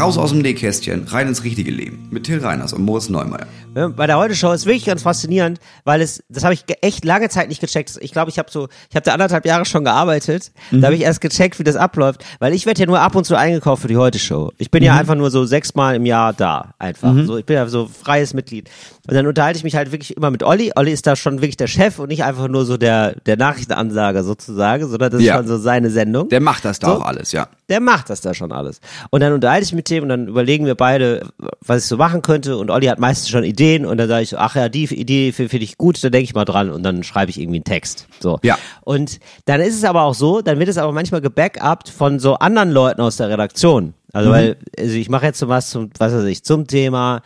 [0.00, 2.08] Raus aus dem Nähkästchen, rein ins richtige Leben.
[2.10, 3.46] Mit Till Reiners und Moritz Neumeier.
[3.76, 7.28] Ja, Bei der Heute-Show ist wirklich ganz faszinierend, weil es, das habe ich echt lange
[7.28, 7.98] Zeit nicht gecheckt.
[8.00, 10.52] Ich glaube, ich habe so, ich habe da anderthalb Jahre schon gearbeitet.
[10.70, 13.24] Da habe ich erst gecheckt, wie das abläuft, weil ich werde ja nur ab und
[13.24, 14.52] zu eingekauft für die Heute-Show.
[14.56, 17.14] Ich bin ja einfach nur so sechsmal im Jahr da, einfach.
[17.26, 18.70] So, ich bin ja so freies Mitglied.
[19.08, 20.72] Und dann unterhalte ich mich halt wirklich immer mit Olli.
[20.76, 24.22] Olli ist da schon wirklich der Chef und nicht einfach nur so der, der Nachrichtenansager
[24.24, 25.36] sozusagen, sondern das ist Ja.
[25.36, 26.28] schon so seine Sendung.
[26.28, 26.92] Der macht das da So.
[26.96, 27.48] auch alles, ja.
[27.70, 28.80] Der macht das da schon alles.
[29.10, 31.22] Und dann unterhalte ich mich mit dem und dann überlegen wir beide,
[31.64, 32.56] was ich so machen könnte.
[32.58, 35.32] Und Olli hat meistens schon Ideen und dann sage ich so, ach ja, die Idee
[35.32, 37.64] finde find ich gut, da denke ich mal dran und dann schreibe ich irgendwie einen
[37.64, 38.06] Text.
[38.20, 38.38] So.
[38.42, 38.58] Ja.
[38.82, 42.34] Und dann ist es aber auch so, dann wird es aber manchmal gebackupt von so
[42.34, 43.94] anderen Leuten aus der Redaktion.
[44.12, 47.22] Also weil, also ich mache jetzt so was zum, was weiß ich, zum Thema,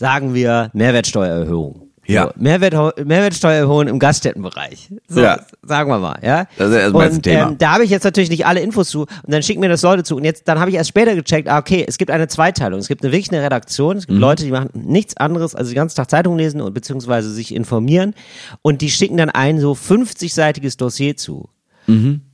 [0.00, 1.86] sagen wir, Mehrwertsteuererhöhung.
[2.06, 2.24] Ja.
[2.24, 4.88] So, Mehrwert, Mehrwertsteuererhöhung im Gaststättenbereich.
[5.06, 5.38] So, Ja.
[5.62, 6.46] sagen wir mal, ja.
[6.56, 7.50] Das ist erstmal ein Thema.
[7.50, 9.82] Ähm, da habe ich jetzt natürlich nicht alle Infos zu und dann schicken mir das
[9.82, 12.26] Leute zu und jetzt dann habe ich erst später gecheckt, ah, okay, es gibt eine
[12.26, 14.22] Zweiteilung, es gibt eine wirklich eine Redaktion, es gibt Mhm.
[14.22, 18.14] Leute, die machen nichts anderes, als den ganzen Tag Zeitung lesen und beziehungsweise sich informieren
[18.62, 21.48] und die schicken dann ein so 50-seitiges Dossier zu.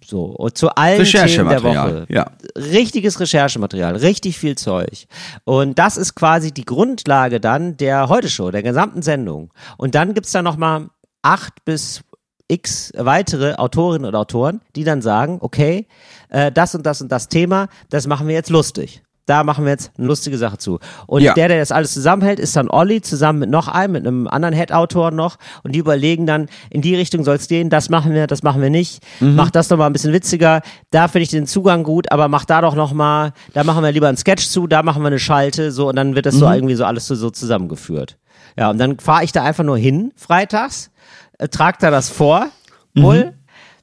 [0.04, 2.06] So, und zu allen Themen der Woche.
[2.08, 2.30] ja.
[2.56, 5.06] Richtiges Recherchematerial, richtig viel Zeug.
[5.44, 9.52] Und das ist quasi die Grundlage dann der Heute-Show, der gesamten Sendung.
[9.76, 10.88] Und dann gibt's da nochmal
[11.22, 12.02] acht bis
[12.48, 15.86] x weitere Autorinnen und Autoren, die dann sagen, okay,
[16.28, 19.02] äh, das und das und das Thema, das machen wir jetzt lustig.
[19.26, 20.78] Da machen wir jetzt eine lustige Sache zu.
[21.06, 21.34] Und Ja.
[21.34, 24.54] der, der das alles zusammenhält, ist dann Olli zusammen mit noch einem, mit einem anderen
[24.54, 25.36] Head-Autor noch.
[25.64, 28.62] Und die überlegen dann, in die Richtung soll es gehen, das machen wir, das machen
[28.62, 29.02] wir nicht.
[29.20, 30.62] Mach das noch mal ein bisschen witziger.
[30.90, 33.90] Da finde ich den Zugang gut, aber mach da doch noch mal, da machen wir
[33.92, 36.48] lieber einen Sketch zu, da machen wir eine Schalte, so und dann wird das so
[36.48, 38.16] irgendwie so alles so, so zusammengeführt.
[38.56, 40.90] Ja, und dann fahre ich da einfach nur hin, freitags,
[41.38, 42.46] äh, trag da das vor,
[42.94, 43.34] wohl.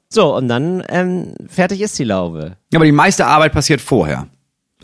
[0.09, 2.55] So, und dann ähm, fertig ist die Laube.
[2.71, 4.27] Ja, aber die meiste Arbeit passiert vorher.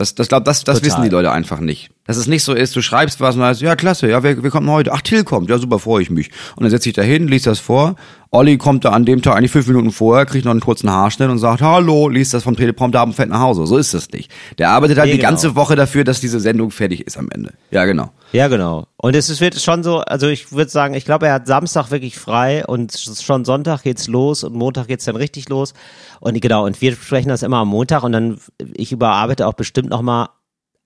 [0.00, 0.86] Das, das, glaub, das, das Total.
[0.86, 1.90] wissen die Leute einfach nicht.
[2.10, 4.34] Dass es nicht so ist, du schreibst was und dann heißt, ja klasse, ja, wer
[4.34, 4.92] kommt denn heute?
[4.92, 6.32] Ach, Till kommt, ja super, freue ich mich.
[6.56, 7.94] Und dann setze ich da hin, liest das vor.
[8.32, 11.30] Olli kommt da an dem Tag eigentlich fünf Minuten vorher, kriegt noch einen kurzen Haarschnitt
[11.30, 13.64] und sagt, hallo, liest das vom Teleprompter ab und fährt nach Hause.
[13.64, 14.28] So ist das nicht.
[14.58, 15.30] Der arbeitet halt Nee, die genau.
[15.30, 17.52] ganze Woche dafür, dass diese Sendung fertig ist am Ende.
[17.70, 18.10] Ja, genau.
[18.32, 18.88] Ja, genau.
[18.96, 22.18] Und es wird schon so, also ich würde sagen, ich glaube, er hat Samstag wirklich
[22.18, 25.74] frei und schon Sonntag geht's los und Montag geht's dann richtig los.
[26.18, 28.38] Und genau, und wir sprechen das immer am Montag und dann,
[28.74, 30.28] ich überarbeite auch bestimmt nochmal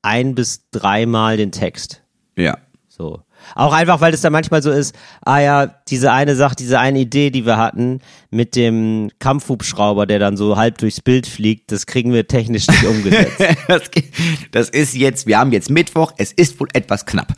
[0.04, 2.02] ein bis dreimal den Text.
[2.36, 2.58] Ja.
[2.88, 3.22] So.
[3.54, 7.00] Auch einfach, weil es dann manchmal so ist, ah ja, diese eine Sache, diese eine
[7.00, 8.00] Idee, die wir hatten
[8.30, 12.84] mit dem Kampfhubschrauber, der dann so halb durchs Bild fliegt, das kriegen wir technisch nicht
[12.84, 13.42] umgesetzt.
[14.52, 17.34] das, ist jetzt, wir haben jetzt Mittwoch, es ist wohl etwas knapp.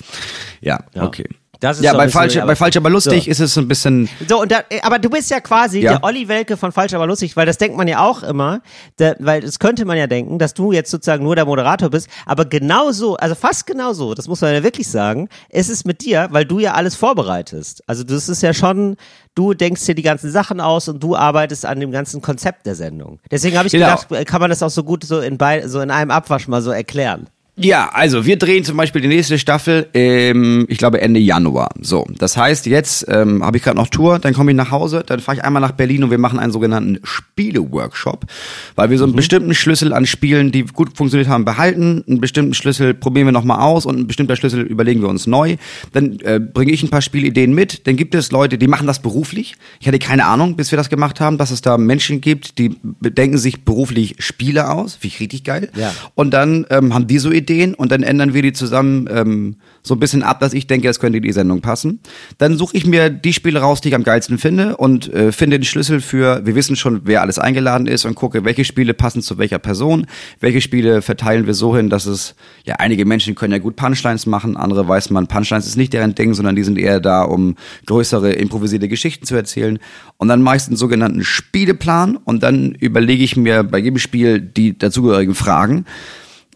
[0.60, 1.28] Ja, okay.
[1.60, 3.30] Das ist ja, bei falsch, aber- bei falsch aber lustig So.
[3.30, 5.92] ist es so ein bisschen, So, und da, aber du bist ja quasi Ja.
[5.92, 8.60] der Olli Welke von Falsch aber lustig, weil das denkt man ja auch immer,
[8.98, 12.08] der, weil das könnte man ja denken, dass du jetzt sozusagen nur der Moderator bist,
[12.26, 15.84] aber genau so, also fast genau so, das muss man ja wirklich sagen, ist es
[15.84, 17.82] mit dir, weil du ja alles vorbereitest.
[17.86, 18.96] Also das ist ja schon,
[19.34, 22.74] du denkst dir die ganzen Sachen aus und du arbeitest an dem ganzen Konzept der
[22.74, 23.18] Sendung.
[23.30, 23.96] Deswegen habe ich Genau.
[23.96, 26.62] gedacht, kann man das auch so gut so in, bei, so in einem Abwasch mal
[26.62, 27.28] so erklären.
[27.58, 31.70] Ja, also wir drehen zum Beispiel die nächste Staffel, ähm, ich glaube Ende Januar.
[31.80, 35.02] So, das heißt, jetzt ähm, habe ich gerade noch Tour, dann komme ich nach Hause,
[35.06, 38.26] dann fahre ich einmal nach Berlin und wir machen einen sogenannten Spiele-Workshop,
[38.74, 42.52] weil wir so einen bestimmten Schlüssel an Spielen, die gut funktioniert haben, behalten, einen bestimmten
[42.52, 45.56] Schlüssel probieren wir nochmal aus und ein bestimmter Schlüssel überlegen wir uns neu.
[45.94, 49.00] Dann äh, bringe ich ein paar Spielideen mit, dann gibt es Leute, die machen das
[49.00, 49.54] beruflich.
[49.80, 52.76] Ich hatte keine Ahnung, bis wir das gemacht haben, dass es da Menschen gibt, die
[53.00, 55.70] denken sich beruflich Spiele aus, finde ich richtig geil.
[55.74, 55.94] Ja.
[56.14, 59.94] Und dann ähm, haben die so Ideen und dann ändern wir die zusammen ähm, so
[59.94, 62.00] ein bisschen ab, dass ich denke, es könnte in die Sendung passen.
[62.38, 65.58] Dann suche ich mir die Spiele raus, die ich am geilsten finde und äh, finde
[65.58, 69.22] den Schlüssel für, wir wissen schon, wer alles eingeladen ist und gucke, welche Spiele passen
[69.22, 70.06] zu welcher Person,
[70.40, 72.34] welche Spiele verteilen wir so hin, dass es,
[72.64, 76.14] ja, einige Menschen können ja gut Punchlines machen, andere weiß man, Punchlines ist nicht deren
[76.14, 79.78] Ding, sondern die sind eher da, um größere improvisierte Geschichten zu erzählen.
[80.18, 84.40] Und dann mache ich einen sogenannten Spieleplan und dann überlege ich mir bei jedem Spiel
[84.40, 85.84] die dazugehörigen Fragen.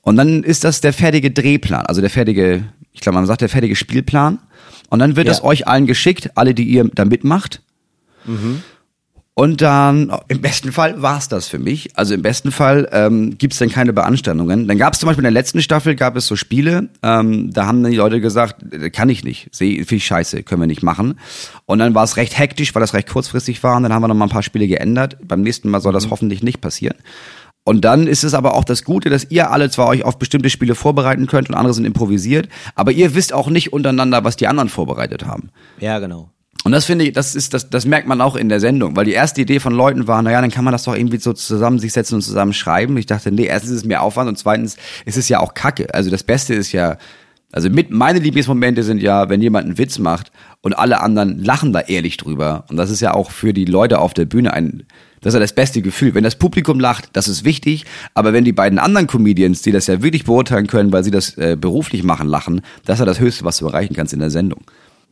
[0.03, 3.49] Und dann ist das der fertige Drehplan, also der fertige, ich glaube, man sagt der
[3.49, 4.39] fertige Spielplan.
[4.89, 5.33] Und dann wird Ja.
[5.33, 7.63] das euch allen geschickt, alle, die ihr da mitmacht.
[9.35, 11.97] Und dann, im besten Fall war's das für mich.
[11.97, 14.69] Also im besten Fall ähm, gibt's dann keine Beanstandungen.
[14.69, 17.83] Dann gab's zum Beispiel in der letzten Staffel gab es so Spiele, ähm, da haben
[17.83, 20.83] dann die Leute gesagt, äh, kann ich nicht, sehe finde ich scheiße, können wir nicht
[20.83, 21.19] machen.
[21.65, 23.77] Und dann war es recht hektisch, weil das recht kurzfristig war.
[23.77, 25.17] Und dann haben wir noch mal ein paar Spiele geändert.
[25.27, 26.97] Beim nächsten Mal soll das hoffentlich nicht passieren.
[27.71, 30.51] Und dann ist es aber auch das Gute, dass ihr alle zwar euch auf bestimmte
[30.51, 34.49] Spiele vorbereiten könnt und andere sind improvisiert, aber ihr wisst auch nicht untereinander, was die
[34.49, 35.51] anderen vorbereitet haben.
[35.79, 36.31] Ja, genau.
[36.65, 39.05] Und das finde ich, das ist, das, das merkt man auch in der Sendung, weil
[39.05, 41.79] die erste Idee von Leuten war, naja, dann kann man das doch irgendwie so zusammen
[41.79, 42.97] sich setzen und zusammen schreiben.
[42.97, 45.95] Ich dachte, nee, erstens ist es mehr Aufwand und zweitens ist es ja auch Kacke.
[45.95, 46.99] Also das Beste ist ja,
[47.53, 50.31] also mit meine Lieblingsmomente sind ja, wenn jemand einen Witz macht
[50.61, 52.65] und alle anderen lachen da ehrlich drüber.
[52.69, 54.85] Und das ist ja auch für die Leute auf der Bühne ein,
[55.21, 56.15] das ist ja das beste Gefühl.
[56.15, 57.85] Wenn das Publikum lacht, das ist wichtig,
[58.15, 61.37] aber wenn die beiden anderen Comedians, die das ja wirklich beurteilen können, weil sie das
[61.39, 64.31] äh, beruflich machen, lachen, das ist ja das Höchste, was du erreichen kannst in der
[64.31, 64.61] Sendung.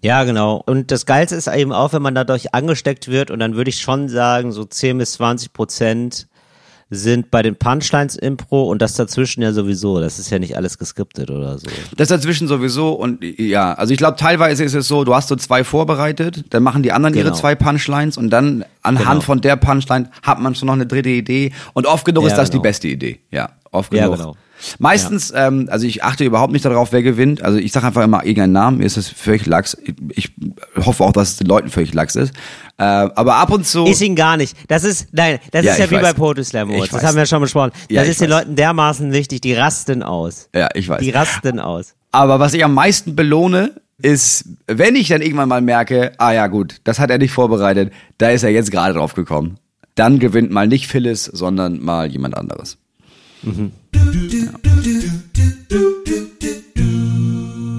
[0.00, 0.62] Ja, genau.
[0.64, 3.80] Und das Geilste ist eben auch, wenn man dadurch angesteckt wird und dann würde ich
[3.80, 6.28] schon sagen, so 10 bis 20 Prozent
[6.90, 10.00] sind bei den Punchlines Impro und das dazwischen ja sowieso.
[10.00, 11.66] Das ist ja nicht alles geskriptet oder so.
[11.96, 15.36] Das dazwischen sowieso und ja, also ich glaube teilweise ist es so, du hast so
[15.36, 17.36] zwei vorbereitet, dann machen die anderen ihre Genau.
[17.36, 19.20] zwei Punchlines und dann anhand Genau.
[19.20, 22.36] von der Punchline hat man schon noch eine dritte Idee und oft genug Ja, ist
[22.38, 22.62] das genau.
[22.62, 23.20] die beste Idee.
[23.30, 24.18] Ja, oft Ja, genug.
[24.18, 24.36] genau.
[24.78, 27.42] Meistens, ähm, also ich achte überhaupt nicht darauf, wer gewinnt.
[27.42, 29.76] Also ich sage einfach immer irgendeinen Namen, mir ist es völlig lax.
[30.14, 30.32] Ich
[30.76, 32.32] hoffe auch, dass es den Leuten völlig lax ist.
[32.76, 33.84] Äh, aber ab und zu.
[33.86, 34.56] Ist ihn gar nicht.
[34.68, 36.02] Das ist, nein, das Ja, ist ja wie weiß.
[36.02, 36.90] bei Poetry Slam Awards.
[36.90, 37.08] Das weiß.
[37.08, 37.72] haben wir schon besprochen.
[37.90, 38.38] Ja, das ich ist den weiß.
[38.40, 39.40] Leuten dermaßen wichtig.
[39.40, 40.48] Die rasten aus.
[40.54, 41.00] ja, ich weiß.
[41.00, 41.94] Die rasten aus.
[42.12, 46.46] Aber was ich am meisten belohne, ist, wenn ich dann irgendwann mal merke, ah ja
[46.46, 49.58] gut, das hat er nicht vorbereitet, da ist er jetzt gerade drauf gekommen.
[49.96, 52.78] Dann gewinnt mal nicht Phyllis, sondern mal jemand anderes.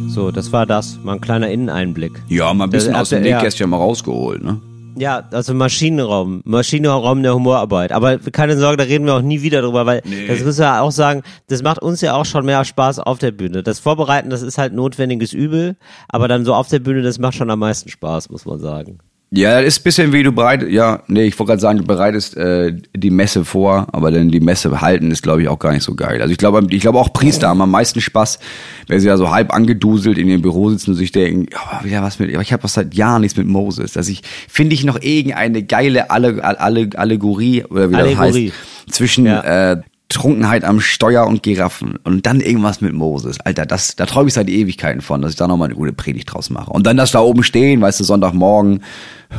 [0.08, 1.00] So, das war das.
[1.04, 2.12] Mal ein kleiner Inneneinblick.
[2.28, 3.36] Ja, mal ein bisschen Das- aus dem ja.
[3.38, 4.60] Nähkästchen mal rausgeholt, ne?
[4.98, 7.94] Ja, also Maschinenraum, Maschinenraum der Humorarbeit.
[7.94, 10.28] Aber keine Sorge, da reden wir auch nie wieder drüber, weil Nee.
[10.28, 13.32] das müssen wir auch sagen, das macht uns ja auch schon mehr Spaß auf der
[13.32, 13.64] Bühne.
[13.64, 15.78] Das Vorbereiten, das ist halt notwendiges Übel,
[16.10, 18.98] aber dann so auf der Bühne, das macht schon am meisten Spaß, muss man sagen.
[19.32, 21.84] Ja, das ist ein bisschen wie du bereit, ja, nee, ich wollte gerade sagen, du
[21.84, 25.72] bereitest äh, die Messe vor, aber dann die Messe halten ist, glaube ich, auch gar
[25.72, 26.20] nicht so geil.
[26.24, 28.40] Also ich glaube, ich glaube auch Priester haben am meisten Spaß,
[28.88, 32.02] wenn sie da so halb angeduselt in ihrem Büro sitzen und sich denken, ja, wieder
[32.02, 33.94] was mit, aber ich habe was seit Jahren nichts mit Moses.
[33.94, 38.52] Dass ich, finde ich noch irgendeine geile Alle, Alle, Allegorie, oder wie das Allegorie.
[38.88, 39.74] heißt, zwischen Ja.
[39.74, 43.40] äh, Trunkenheit am Steuer und Giraffen und dann irgendwas mit Moses.
[43.42, 46.34] Alter, das, da träume ich seit Ewigkeiten von, dass ich da nochmal eine gute Predigt
[46.34, 46.72] draus mache.
[46.72, 48.82] Und dann das da oben stehen, weißt du, Sonntagmorgen,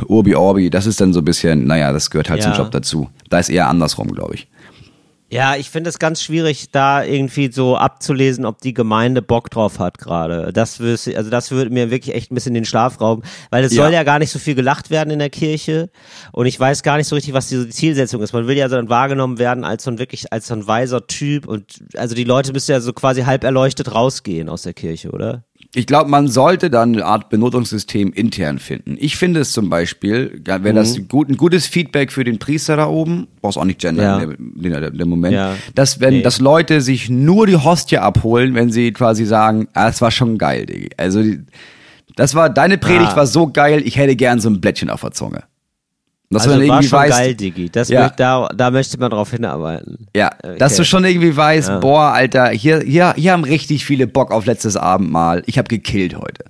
[0.07, 2.53] Urbi Orbi, das ist dann so ein bisschen, naja, das gehört halt Ja.
[2.53, 3.11] zum Job dazu.
[3.29, 4.49] Da ist eher andersrum, glaube ich.
[5.33, 9.79] Ja, ich finde es ganz schwierig, da irgendwie so abzulesen, ob die Gemeinde Bock drauf
[9.79, 10.53] hat gerade.
[10.53, 13.73] Das wüsste, also das würde mir wirklich echt ein bisschen den Schlaf rauben, weil es
[13.73, 13.85] Ja.
[13.85, 15.89] soll ja gar nicht so viel gelacht werden in der Kirche
[16.33, 18.33] und ich weiß gar nicht so richtig, was die Zielsetzung ist.
[18.33, 21.07] Man will ja so dann wahrgenommen werden als so ein wirklich als so ein weiser
[21.07, 25.13] Typ und also die Leute müssen ja so quasi halb erleuchtet rausgehen aus der Kirche,
[25.13, 25.45] oder?
[25.73, 28.97] Ich glaube, man sollte dann eine Art Benotungssystem intern finden.
[28.99, 31.07] Ich finde es zum Beispiel, wäre das Mhm.
[31.09, 34.19] gut, ein gutes Feedback für den Priester da oben, brauchst auch nicht gender Ja.
[34.21, 35.55] in, der, der, der Moment, Ja.
[35.77, 36.23] dass wenn, Nee.
[36.23, 40.39] dass Leute sich nur die Hostie abholen, wenn sie quasi sagen, ah, es war schon
[40.39, 40.91] geil, Diggi.
[40.97, 41.39] Also, die,
[42.17, 43.17] das war, deine Predigt Ah.
[43.19, 45.45] war so geil, ich hätte gern so ein Blättchen auf der Zunge.
[46.33, 47.71] Dass also du dann war irgendwie schon weißt, geil, Digi.
[47.71, 48.09] Das Ja.
[48.09, 50.07] da, da möchte man drauf hinarbeiten.
[50.15, 50.59] Ja, Okay.
[50.59, 54.47] dass du schon irgendwie weißt, boah, Alter, hier, hier, hier haben richtig viele Bock auf
[54.47, 55.43] letztes Abendmahl.
[55.47, 56.45] Ich habe gekillt heute.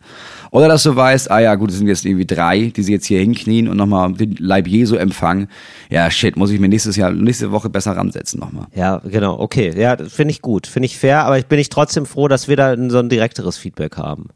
[0.51, 3.07] Oder dass du weißt, ah ja, gut, es sind jetzt irgendwie drei, die sie jetzt
[3.07, 5.49] hier hinknien und nochmal den Leib Jesu empfangen.
[5.89, 8.67] Ja, shit, muss ich mir nächstes Jahr, nächste Woche besser ransetzen nochmal.
[8.75, 9.73] Ja, genau, okay.
[9.81, 12.57] Ja, finde ich gut, finde ich fair, aber ich bin ich trotzdem froh, dass wir
[12.57, 14.29] da so ein direkteres Feedback haben.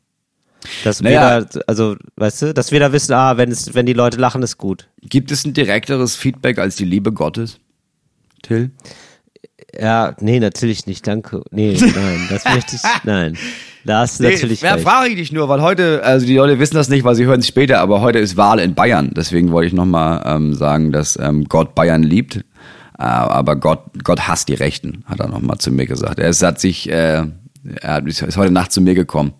[0.82, 1.40] Dass Naja.
[1.40, 4.18] wir da, also, weißt du, dass wir da wissen, ah, wenn es, wenn die Leute
[4.18, 4.88] lachen, ist gut.
[5.02, 7.58] Gibt es ein direkteres Feedback als die Liebe Gottes?
[8.42, 8.70] Till?
[9.78, 11.42] Ja, nee, natürlich nicht, danke.
[11.50, 13.36] Nee, nein, das möchte ich, nein.
[13.84, 16.74] Da hast du natürlich ja, frage ich dich nur, weil heute, also die Leute wissen
[16.74, 19.10] das nicht, weil sie hören es später, aber heute ist Wahl in Bayern.
[19.14, 22.42] Deswegen wollte ich nochmal ähm, sagen, dass ähm, Gott Bayern liebt, äh,
[23.02, 26.18] aber Gott, Gott hasst die Rechten, hat er nochmal zu mir gesagt.
[26.18, 27.24] Er ist, hat sich, äh,
[27.80, 29.34] er ist heute Nacht zu mir gekommen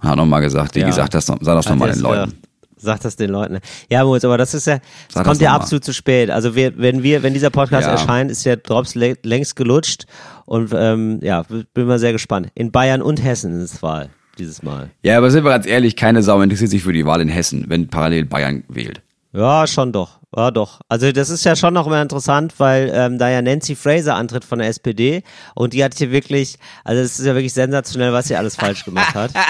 [0.00, 0.86] hat nochmal gesagt, wie Ja.
[0.86, 2.30] gesagt, das, sag das nochmal den Leuten.
[2.30, 2.36] ja,
[2.82, 3.58] Sag das den Leuten.
[3.90, 6.30] Ja, Moritz, aber das ist ja, das Sag kommt das ja absolut zu spät.
[6.30, 7.92] Also wir, wenn wir, wenn dieser Podcast Ja.
[7.92, 10.06] erscheint, ist der Drops lä- längst gelutscht
[10.46, 11.44] und ähm, ja,
[11.74, 12.48] bin mal sehr gespannt.
[12.54, 14.88] In Bayern und Hessen ist es Wahl dieses Mal.
[15.02, 17.66] Ja, aber sind wir ganz ehrlich, keine Sau interessiert sich für die Wahl in Hessen,
[17.68, 19.02] wenn parallel Bayern wählt.
[19.32, 20.20] Ja, schon doch.
[20.36, 20.80] Ja, doch.
[20.88, 24.44] Also das ist ja schon noch mal interessant, weil ähm, da ja Nancy Fraser antritt
[24.44, 25.22] von der SPD
[25.54, 28.84] und die hat hier wirklich, also es ist ja wirklich sensationell, was sie alles falsch
[28.84, 29.32] gemacht hat.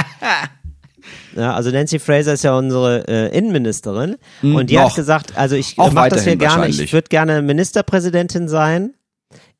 [1.34, 4.90] Ja, also Nancy Fraser ist ja unsere äh, Innenministerin und die noch.
[4.90, 8.94] hat gesagt, also ich mache das hier gerne, ich würde gerne Ministerpräsidentin sein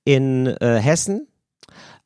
[0.04, 1.28] in äh, Hessen.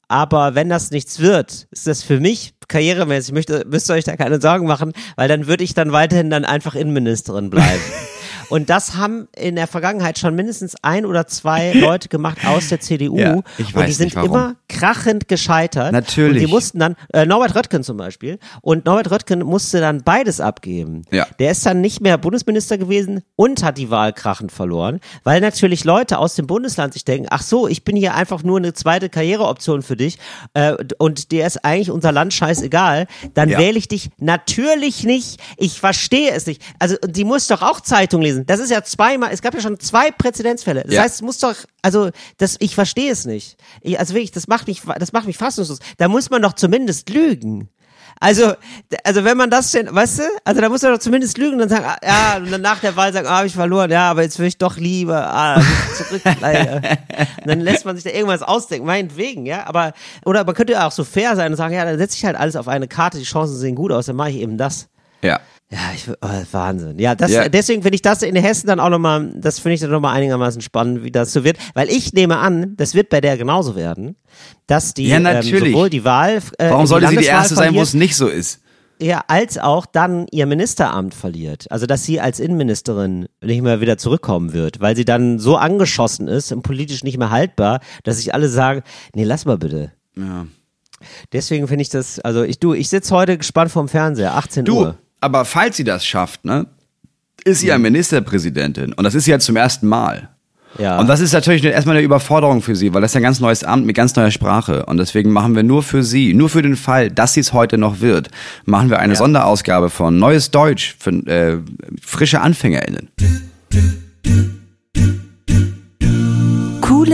[0.08, 4.04] Aber wenn das nichts wird, ist das für mich karrieremäßig, ich möchte, müsst ihr euch
[4.04, 7.80] da keine Sorgen machen, weil dann würde ich dann weiterhin dann einfach Innenministerin bleiben.
[8.50, 12.80] Und das haben in der Vergangenheit schon mindestens ein oder zwei Leute gemacht aus der
[12.80, 13.18] CDU.
[13.18, 14.30] Ja, ich und die weiß sind nicht, warum.
[14.30, 15.92] immer krachend gescheitert.
[15.92, 16.42] Natürlich.
[16.42, 20.40] Und die mussten dann, äh, Norbert Röttgen zum Beispiel, und Norbert Röttgen musste dann beides
[20.40, 21.02] abgeben.
[21.10, 21.26] Ja.
[21.38, 25.84] Der ist dann nicht mehr Bundesminister gewesen und hat die Wahl krachend verloren, weil natürlich
[25.84, 29.08] Leute aus dem Bundesland sich denken, ach so, ich bin hier einfach nur eine zweite
[29.08, 30.18] Karriereoption für dich
[30.54, 33.58] äh, und dir ist eigentlich unser Land scheißegal, dann Ja.
[33.58, 35.40] wähle ich dich natürlich nicht.
[35.56, 36.62] Ich verstehe es nicht.
[36.78, 38.46] Also die muss doch auch Zeitung lesen.
[38.46, 40.82] Das ist ja zweimal, es gab ja schon zwei Präzedenzfälle.
[40.84, 41.02] Das Ja.
[41.02, 43.56] heißt, es muss doch, also das, ich verstehe es nicht.
[43.82, 45.78] Ich, also wirklich, das macht mich, das macht mich fassungslos.
[45.98, 47.68] Da muss man doch zumindest lügen.
[48.20, 48.54] Also,
[49.02, 51.58] also wenn man das denn, weißt du, also da muss man doch zumindest lügen und
[51.58, 54.10] dann sagen, ah, ja, und dann nach der Wahl sagen, ah, habe ich verloren, ja,
[54.10, 55.60] aber jetzt will ich doch lieber, ah,
[55.96, 56.76] zurück, leider.
[56.76, 59.92] Und dann lässt man sich da irgendwas ausdenken, meinetwegen, ja, aber,
[60.24, 62.36] oder man könnte ja auch so fair sein und sagen, ja, dann setze ich halt
[62.36, 64.88] alles auf eine Karte, die Chancen sehen gut aus, dann mache ich eben das.
[65.24, 65.40] Ja.
[65.70, 66.98] Ja, ich, oh, Wahnsinn.
[66.98, 67.48] Ja, das, Ja.
[67.48, 70.60] deswegen finde ich das in Hessen dann auch nochmal, das finde ich dann nochmal einigermaßen
[70.60, 71.56] spannend, wie das so wird.
[71.72, 74.14] Weil ich nehme an, das wird bei der genauso werden,
[74.66, 75.72] dass die Ja, ähm, natürlich.
[75.72, 78.28] sowohl die Wahl, äh, Warum die sollte sie die erste sein, wo es nicht so
[78.28, 78.60] ist?
[79.00, 81.66] ja, als auch dann ihr Ministeramt verliert.
[81.70, 86.28] Also, dass sie als Innenministerin nicht mehr wieder zurückkommen wird, weil sie dann so angeschossen
[86.28, 88.82] ist und politisch nicht mehr haltbar, dass sich alle sagen,
[89.14, 89.90] nee, lass mal bitte.
[90.16, 90.46] Ja.
[91.32, 94.78] Deswegen finde ich das, also ich, du, ich sitze heute gespannt vorm Fernseher, 18 Du,
[94.78, 94.98] Uhr.
[95.24, 96.66] Aber falls sie das schafft, ne,
[97.44, 97.84] ist sie ja Mhm.
[97.84, 100.28] Ministerpräsidentin und das ist sie ja zum ersten Mal.
[100.78, 100.98] Ja.
[100.98, 103.38] Und das ist natürlich erstmal eine Überforderung für Sie, weil das ist ja ein ganz
[103.38, 104.86] neues Amt mit ganz neuer Sprache.
[104.86, 107.78] Und deswegen machen wir nur für Sie, nur für den Fall, dass sie es heute
[107.78, 108.28] noch wird,
[108.64, 111.58] machen wir eine Sonderausgabe von Neues Deutsch für äh,
[112.02, 113.08] frische AnfängerInnen.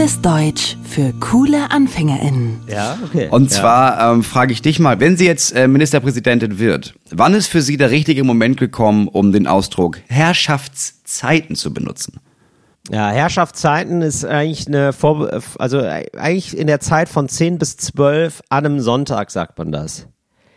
[0.01, 2.61] Cooles Deutsch für coole AnfängerInnen.
[2.67, 3.27] Ja, okay.
[3.29, 3.59] Und ja.
[3.59, 7.61] zwar ähm, frage ich dich mal, wenn sie jetzt äh, Ministerpräsidentin wird, wann ist für
[7.61, 12.19] Sie der richtige Moment gekommen, um den Ausdruck Herrschaftszeiten zu benutzen?
[12.89, 15.29] Ja, Herrschaftszeiten ist eigentlich eine Vor
[15.59, 20.07] also eigentlich in der Zeit von 10 bis 12 an einem Sonntag sagt man das.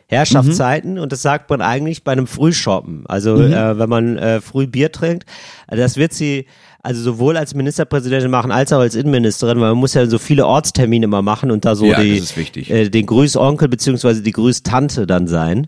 [0.06, 3.04] Herrschaftszeiten und das sagt man eigentlich bei einem Frühshoppen.
[3.08, 5.26] Also äh, wenn man äh, früh Bier trinkt,
[5.68, 6.46] das wird sie
[6.84, 10.46] also sowohl als Ministerpräsidentin machen als auch als Innenministerin, weil man muss ja so viele
[10.46, 12.18] Ortstermine immer machen und da so Ja, die.
[12.70, 15.66] Äh, den Grüßonkel beziehungsweise die Grüßtante dann sein.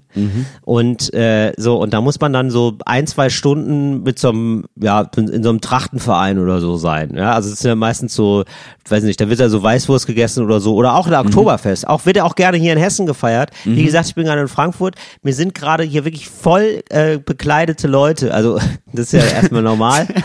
[0.61, 4.65] Und äh, so und da muss man dann so ein zwei Stunden mit so einem
[4.79, 7.15] ja in, so einem Trachtenverein oder so sein.
[7.17, 8.45] Ja, also es ist ja meistens so,
[8.87, 11.89] weiß nicht, da wird ja so Weißwurst gegessen oder so oder auch der Oktoberfest.
[11.89, 13.51] Auch wird ja auch gerne hier in Hessen gefeiert.
[13.65, 14.97] Wie gesagt, ich bin gerade in Frankfurt.
[15.23, 18.35] Wir sind gerade hier wirklich voll äh, bekleidete Leute.
[18.35, 18.59] Also
[18.93, 20.07] das ist ja erstmal normal.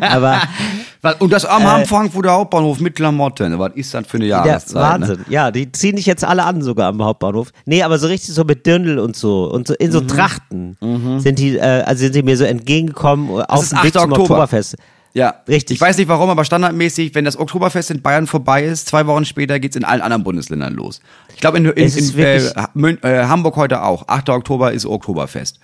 [0.00, 0.40] Aber
[1.20, 4.74] Und das am Äh, Frankfurter Hauptbahnhof mit Klamotten, was ist das für eine Ja, Jahreszeit?
[4.74, 5.08] Ne?
[5.08, 5.24] Wahnsinn.
[5.28, 7.52] Ja, die ziehen dich jetzt alle an sogar am Hauptbahnhof.
[7.66, 9.92] Nee, aber so richtig so mit Dirndl und so und so in Mhm.
[9.92, 10.76] so Trachten
[11.20, 14.02] sind die, äh, also sind die mir so entgegengekommen auf ist dem Weg 8.
[14.02, 14.22] zum Oktober.
[14.22, 14.76] Oktoberfest.
[15.14, 15.76] Ja, Richtig.
[15.76, 19.24] Ich weiß nicht warum, aber standardmäßig, wenn das Oktoberfest in Bayern vorbei ist, zwei Wochen
[19.24, 21.00] später geht's in allen anderen Bundesländern los.
[21.34, 22.36] Ich glaube in, in, ist in äh,
[23.02, 24.06] äh, Hamburg heute auch.
[24.06, 24.28] 8.
[24.30, 25.58] Oktober ist Oktoberfest.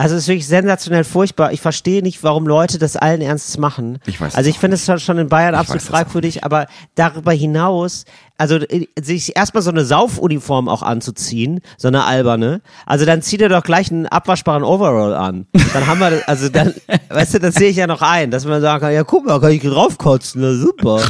[0.00, 1.52] Also es ist wirklich sensationell furchtbar.
[1.52, 3.98] Ich verstehe nicht, warum Leute das allen Ernstes machen.
[4.06, 8.06] Ich weiß also ich finde es schon- in Bayern Ich absolut fragwürdig, aber darüber hinaus,
[8.38, 13.42] also äh, sich erstmal so eine Saufuniform auch anzuziehen, so eine alberne, also dann zieht
[13.42, 15.46] er doch gleich einen abwaschbaren Overall an.
[15.74, 16.72] Dann haben wir, also dann,
[17.10, 19.38] weißt du, das sehe ich ja noch ein, dass man sagen kann, ja guck mal,
[19.38, 21.02] kann ich raufkotzen, na super.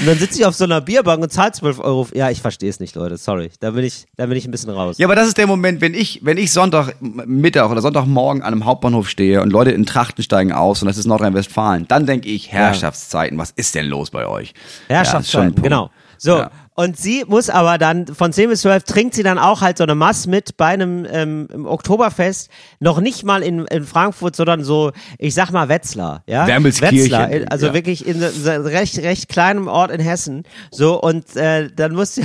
[0.00, 2.08] Und dann sitze ich auf so einer Bierbank und zahle 12 Euro.
[2.14, 3.50] Ja, ich verstehe es nicht, Leute, sorry.
[3.60, 4.98] Da bin ich, da bin ich ein bisschen raus.
[4.98, 8.52] Ja, aber das ist der Moment, wenn ich, wenn ich Sonntag Mittag oder Sonntagmorgen an
[8.52, 12.28] einem Hauptbahnhof stehe und Leute in Trachten steigen aus und das ist Nordrhein-Westfalen, dann denke
[12.28, 14.54] ich, Herrschaftszeiten, was ist denn los bei euch?
[14.88, 15.62] Ja, Herrschaftszeiten, Punkt.
[15.62, 15.90] genau.
[16.18, 16.38] So.
[16.38, 16.50] Ja.
[16.76, 19.84] Und sie muss aber dann von 10 bis 12 trinkt sie dann auch halt so
[19.84, 22.50] eine Mass mit bei einem ähm, Oktoberfest,
[22.80, 26.46] noch nicht mal in, in Frankfurt, sondern so, ich sag mal Wetzlar, ja?
[26.82, 27.74] Wetzlar, also ja.
[27.74, 30.42] wirklich in so, recht, recht kleinem Ort in Hessen.
[30.72, 32.24] So, und äh, dann muss sie,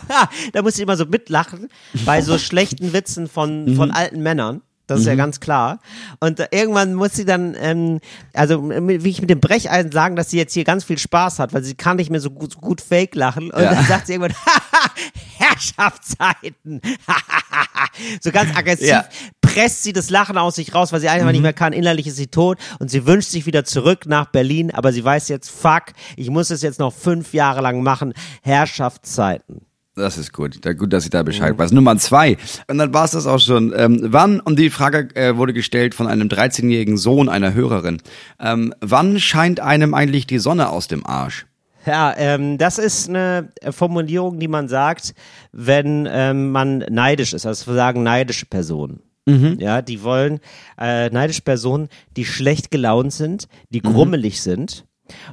[0.52, 1.68] da muss sie immer so mitlachen
[2.06, 4.62] bei so schlechten Witzen von, von alten Männern.
[4.92, 5.80] Das ist ja ganz klar.
[6.20, 8.00] Und äh, irgendwann muss sie dann, ähm,
[8.32, 11.52] also wie ich mit dem Brecheisen sagen, dass sie jetzt hier ganz viel Spaß hat,
[11.52, 13.50] weil sie kann nicht mehr so gut, so gut fake lachen.
[13.50, 13.74] Und Ja.
[13.74, 14.36] dann sagt sie irgendwann,
[15.38, 16.80] Herrschaftszeiten.
[18.20, 19.04] so ganz aggressiv Ja.
[19.40, 21.72] presst sie das Lachen aus sich raus, weil sie einfach nicht mehr kann.
[21.72, 25.28] Innerlich ist sie tot und sie wünscht sich wieder zurück nach Berlin, aber sie weiß
[25.28, 25.84] jetzt, fuck,
[26.16, 28.14] ich muss es jetzt noch fünf Jahre lang machen.
[28.42, 29.62] Herrschaftszeiten.
[29.94, 30.64] Das ist gut.
[30.64, 31.72] Da, gut, dass ich da Bescheid weiß.
[31.72, 32.38] Nummer zwei.
[32.66, 33.74] Und dann war es das auch schon.
[33.76, 38.00] Ähm, wann, und die Frage äh, wurde gestellt von einem 13-jährigen Sohn einer Hörerin,
[38.40, 41.46] ähm, wann scheint einem eigentlich die Sonne aus dem Arsch?
[41.84, 45.14] Ja, ähm, das ist eine Formulierung, die man sagt,
[45.50, 47.44] wenn ähm, man neidisch ist.
[47.44, 49.00] Also wir sagen neidische Personen.
[49.60, 50.40] Ja, die wollen
[50.80, 54.84] äh, neidische Personen, die schlecht gelaunt sind, die grummelig sind.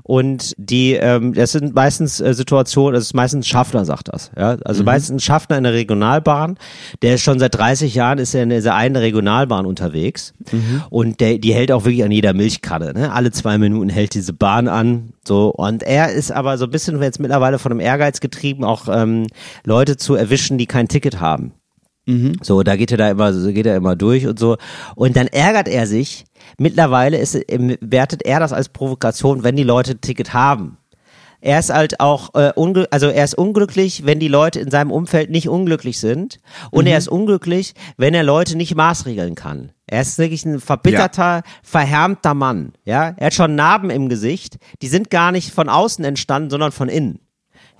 [0.04, 4.32] Und die, ähm, das sind meistens äh, Situationen, das ist meistens ein Schaffner, sagt das.
[4.38, 4.58] Ja?
[4.66, 6.58] Also meistens ein Schaffner in der Regionalbahn,
[7.02, 10.34] der ist schon seit 30 Jahren ist er in dieser einen Regionalbahn unterwegs
[10.90, 12.94] und der, die hält auch wirklich an jeder Milchkanne.
[12.94, 13.12] Ne?
[13.12, 15.14] Alle zwei Minuten hält diese Bahn an.
[15.26, 18.88] So, und er ist aber so ein bisschen jetzt mittlerweile von einem Ehrgeiz getrieben, auch
[18.90, 19.28] ähm,
[19.64, 21.54] Leute zu erwischen, die kein Ticket haben.
[22.42, 24.58] So, da geht er da immer, so geht er immer durch und so.
[24.96, 26.26] Und dann ärgert er sich.
[26.58, 30.78] Mittlerweile ist, ähm, wertet er das als Provokation, wenn die Leute ein Ticket haben.
[31.42, 32.52] Er ist halt auch, äh,
[32.92, 36.40] also er ist unglücklich, wenn die Leute in seinem Umfeld nicht unglücklich sind.
[36.72, 39.72] Und er ist unglücklich, wenn er Leute nicht maßregeln kann.
[39.88, 42.74] Er ist wirklich ein verbitterter, verhärmter Mann.
[42.84, 44.58] Ja, er hat schon Narben im Gesicht.
[44.82, 47.20] Die sind gar nicht von außen entstanden, sondern von innen.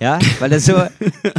[0.00, 0.72] Ja, weil er so,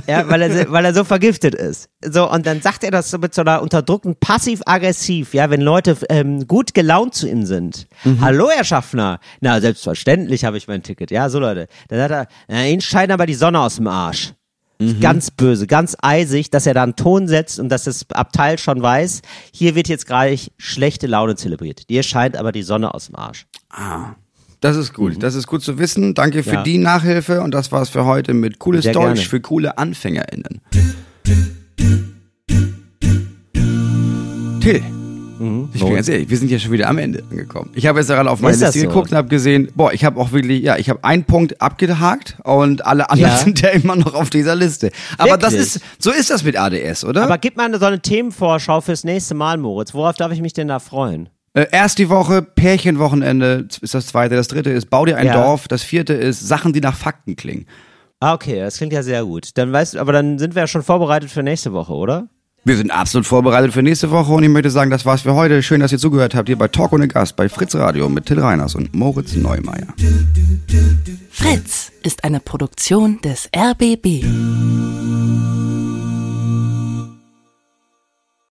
[0.08, 1.90] ja, weil er, so- weil er so vergiftet ist.
[2.04, 5.98] So, und dann sagt er das so mit so einer unterdrückten passiv-aggressiv, ja, wenn Leute
[6.10, 7.88] ähm, gut gelaunt zu ihm sind.
[8.22, 9.20] Hallo, Herr Schaffner.
[9.40, 11.10] Na, selbstverständlich habe ich mein Ticket.
[11.10, 11.68] Ja, so Leute.
[11.88, 14.34] Dann sagt er, na, Ihnen scheint aber die Sonne aus dem Arsch.
[15.00, 18.82] Ganz böse, ganz eisig, dass er da einen Ton setzt und dass das Abteil schon
[18.82, 19.22] weiß,
[19.54, 21.88] hier wird jetzt gerade schlechte Laune zelebriert.
[21.90, 23.46] Dir scheint aber die Sonne aus dem Arsch.
[24.62, 25.22] Das ist gut.
[25.24, 26.14] Das ist gut zu wissen.
[26.14, 26.56] Danke für Mhm.
[26.58, 26.64] Ja.
[26.64, 29.22] die Nachhilfe und das war's für heute mit cooles Sehr Deutsch gerne.
[29.30, 30.62] für coole AnfängerInnen.
[34.62, 34.84] Till,
[35.74, 37.72] Ich bin ganz ehrlich, wir sind ja schon wieder am Ende angekommen.
[37.74, 38.94] Ich habe jetzt gerade auf meine Ist das Liste so?
[38.94, 42.38] geguckt und habe gesehen, boah, ich habe auch wirklich, ja, ich habe einen Punkt abgehakt
[42.44, 43.38] und alle anderen Ja.
[43.44, 44.92] sind ja immer noch auf dieser Liste.
[45.18, 45.76] Aber das Wirklich?
[45.78, 47.24] ist, so ist das mit ADS, oder?
[47.24, 49.96] Aber gib mal so eine Themenvorschau fürs nächste Mal, Moritz.
[49.96, 51.30] Worauf darf ich mich denn da freuen?
[51.54, 55.34] Äh, erst die Woche, Pärchenwochenende ist das zweite, das dritte ist Bau dir ein Ja.
[55.34, 57.66] Dorf, das vierte ist Sachen, die nach Fakten klingen.
[58.22, 59.50] Ah, okay, das klingt ja sehr gut.
[59.58, 62.30] Dann weißt du, aber dann sind wir ja schon vorbereitet für nächste Woche, oder?
[62.64, 65.64] Wir sind absolut vorbereitet für nächste Woche und ich möchte sagen, das war's für heute.
[65.64, 68.40] Schön, dass ihr zugehört habt hier bei Talk ohne Gast bei Fritz Radio mit Till
[68.40, 69.88] Reiners und Moritz Neumeier.
[71.32, 74.24] Fritz ist eine Produktion des RBB.